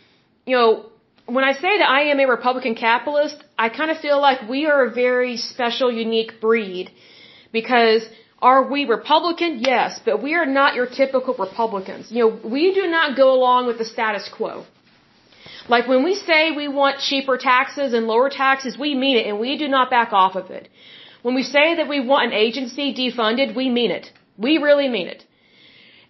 you 0.46 0.56
know, 0.56 0.90
when 1.26 1.44
I 1.44 1.52
say 1.54 1.78
that 1.78 1.88
I 1.88 2.02
am 2.12 2.20
a 2.20 2.26
Republican 2.26 2.74
capitalist, 2.74 3.42
I 3.58 3.68
kind 3.68 3.90
of 3.90 3.98
feel 3.98 4.20
like 4.20 4.48
we 4.48 4.66
are 4.66 4.86
a 4.86 4.90
very 4.90 5.36
special, 5.36 5.90
unique 5.90 6.40
breed 6.40 6.90
because 7.52 8.08
are 8.40 8.62
we 8.70 8.84
Republican? 8.84 9.60
Yes, 9.60 10.00
but 10.04 10.22
we 10.22 10.34
are 10.34 10.46
not 10.46 10.74
your 10.74 10.86
typical 10.86 11.34
Republicans. 11.34 12.12
You 12.12 12.20
know, 12.22 12.40
we 12.56 12.74
do 12.74 12.86
not 12.86 13.16
go 13.16 13.32
along 13.32 13.66
with 13.66 13.78
the 13.78 13.84
status 13.84 14.28
quo. 14.28 14.64
Like 15.68 15.88
when 15.88 16.04
we 16.04 16.14
say 16.14 16.52
we 16.52 16.68
want 16.68 17.00
cheaper 17.00 17.36
taxes 17.38 17.92
and 17.92 18.06
lower 18.06 18.30
taxes, 18.30 18.78
we 18.78 18.94
mean 18.94 19.16
it 19.16 19.26
and 19.26 19.40
we 19.40 19.56
do 19.58 19.68
not 19.68 19.90
back 19.90 20.12
off 20.12 20.36
of 20.36 20.50
it. 20.50 20.68
When 21.22 21.34
we 21.34 21.42
say 21.42 21.74
that 21.76 21.88
we 21.88 22.00
want 22.00 22.26
an 22.26 22.32
agency 22.32 22.94
defunded, 22.94 23.56
we 23.56 23.68
mean 23.68 23.90
it. 23.90 24.12
We 24.38 24.58
really 24.58 24.88
mean 24.88 25.08
it. 25.08 25.25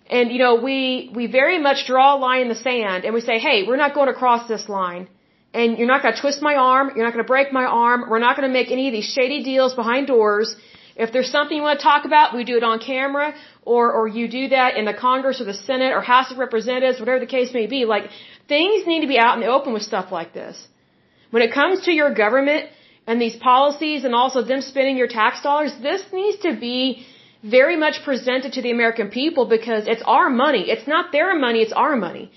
And 0.08 0.30
you 0.30 0.38
know, 0.38 0.54
we, 0.56 1.10
we 1.14 1.26
very 1.26 1.58
much 1.58 1.86
draw 1.86 2.16
a 2.16 2.18
line 2.18 2.42
in 2.42 2.48
the 2.48 2.54
sand 2.54 3.04
and 3.04 3.12
we 3.14 3.20
say, 3.20 3.38
hey, 3.38 3.64
we're 3.66 3.82
not 3.84 3.94
going 3.94 4.08
to 4.08 4.14
cross 4.14 4.46
this 4.48 4.68
line. 4.68 5.08
And 5.52 5.78
you're 5.78 5.88
not 5.94 6.02
going 6.02 6.14
to 6.14 6.20
twist 6.20 6.42
my 6.42 6.54
arm. 6.54 6.92
You're 6.94 7.04
not 7.04 7.14
going 7.14 7.24
to 7.24 7.32
break 7.34 7.52
my 7.52 7.64
arm. 7.64 8.04
We're 8.10 8.24
not 8.28 8.36
going 8.36 8.48
to 8.48 8.52
make 8.52 8.70
any 8.70 8.88
of 8.88 8.92
these 8.92 9.10
shady 9.16 9.42
deals 9.42 9.74
behind 9.74 10.06
doors. 10.06 10.54
If 10.96 11.12
there's 11.12 11.30
something 11.30 11.56
you 11.56 11.62
want 11.62 11.78
to 11.80 11.84
talk 11.84 12.04
about, 12.04 12.34
we 12.34 12.44
do 12.44 12.56
it 12.56 12.64
on 12.64 12.78
camera, 12.78 13.34
or 13.62 13.92
or 13.92 14.08
you 14.08 14.28
do 14.28 14.48
that 14.48 14.76
in 14.78 14.84
the 14.90 14.94
Congress 14.94 15.40
or 15.42 15.44
the 15.44 15.58
Senate 15.68 15.92
or 15.96 16.00
House 16.00 16.30
of 16.30 16.38
Representatives, 16.38 16.98
whatever 16.98 17.20
the 17.20 17.32
case 17.38 17.52
may 17.52 17.66
be. 17.66 17.84
Like 17.84 18.04
things 18.48 18.86
need 18.86 19.02
to 19.02 19.10
be 19.14 19.18
out 19.18 19.34
in 19.36 19.40
the 19.40 19.52
open 19.56 19.74
with 19.74 19.82
stuff 19.82 20.10
like 20.10 20.32
this. 20.32 20.56
When 21.30 21.42
it 21.42 21.52
comes 21.52 21.84
to 21.86 21.92
your 21.92 22.14
government 22.14 22.70
and 23.06 23.20
these 23.20 23.36
policies 23.36 24.04
and 24.04 24.14
also 24.14 24.42
them 24.42 24.62
spending 24.62 24.96
your 24.96 25.08
tax 25.08 25.42
dollars, 25.42 25.72
this 25.82 26.02
needs 26.12 26.38
to 26.46 26.56
be 26.68 27.06
very 27.50 27.76
much 27.76 28.02
presented 28.04 28.52
to 28.54 28.62
the 28.62 28.70
American 28.70 29.08
people 29.08 29.46
because 29.46 29.86
it's 29.86 30.02
our 30.06 30.28
money. 30.28 30.70
It's 30.70 30.86
not 30.86 31.12
their 31.12 31.38
money, 31.38 31.60
it's 31.62 31.72
our 31.72 31.96
money. 31.96 32.30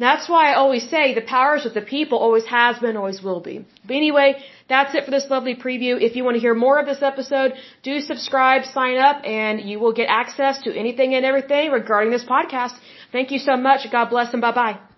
That's 0.00 0.30
why 0.30 0.50
I 0.50 0.54
always 0.54 0.88
say 0.88 1.14
the 1.14 1.20
powers 1.20 1.62
with 1.64 1.74
the 1.74 1.82
people 1.82 2.16
always 2.18 2.46
has 2.46 2.78
been, 2.78 2.96
always 2.96 3.22
will 3.22 3.40
be. 3.40 3.66
But 3.86 3.96
anyway, 3.96 4.42
that's 4.66 4.94
it 4.94 5.04
for 5.04 5.10
this 5.10 5.26
lovely 5.28 5.54
preview. 5.54 6.00
If 6.00 6.16
you 6.16 6.24
want 6.24 6.36
to 6.36 6.40
hear 6.40 6.54
more 6.54 6.78
of 6.80 6.86
this 6.86 7.02
episode, 7.02 7.52
do 7.82 8.00
subscribe, 8.00 8.64
sign 8.64 8.96
up, 8.96 9.22
and 9.24 9.60
you 9.60 9.78
will 9.78 9.92
get 9.92 10.08
access 10.08 10.62
to 10.62 10.74
anything 10.74 11.14
and 11.14 11.26
everything 11.26 11.70
regarding 11.70 12.10
this 12.10 12.24
podcast. 12.24 12.72
Thank 13.12 13.30
you 13.30 13.38
so 13.38 13.58
much. 13.58 13.80
God 13.92 14.06
bless 14.06 14.32
and 14.32 14.40
bye 14.40 14.52
bye. 14.52 14.89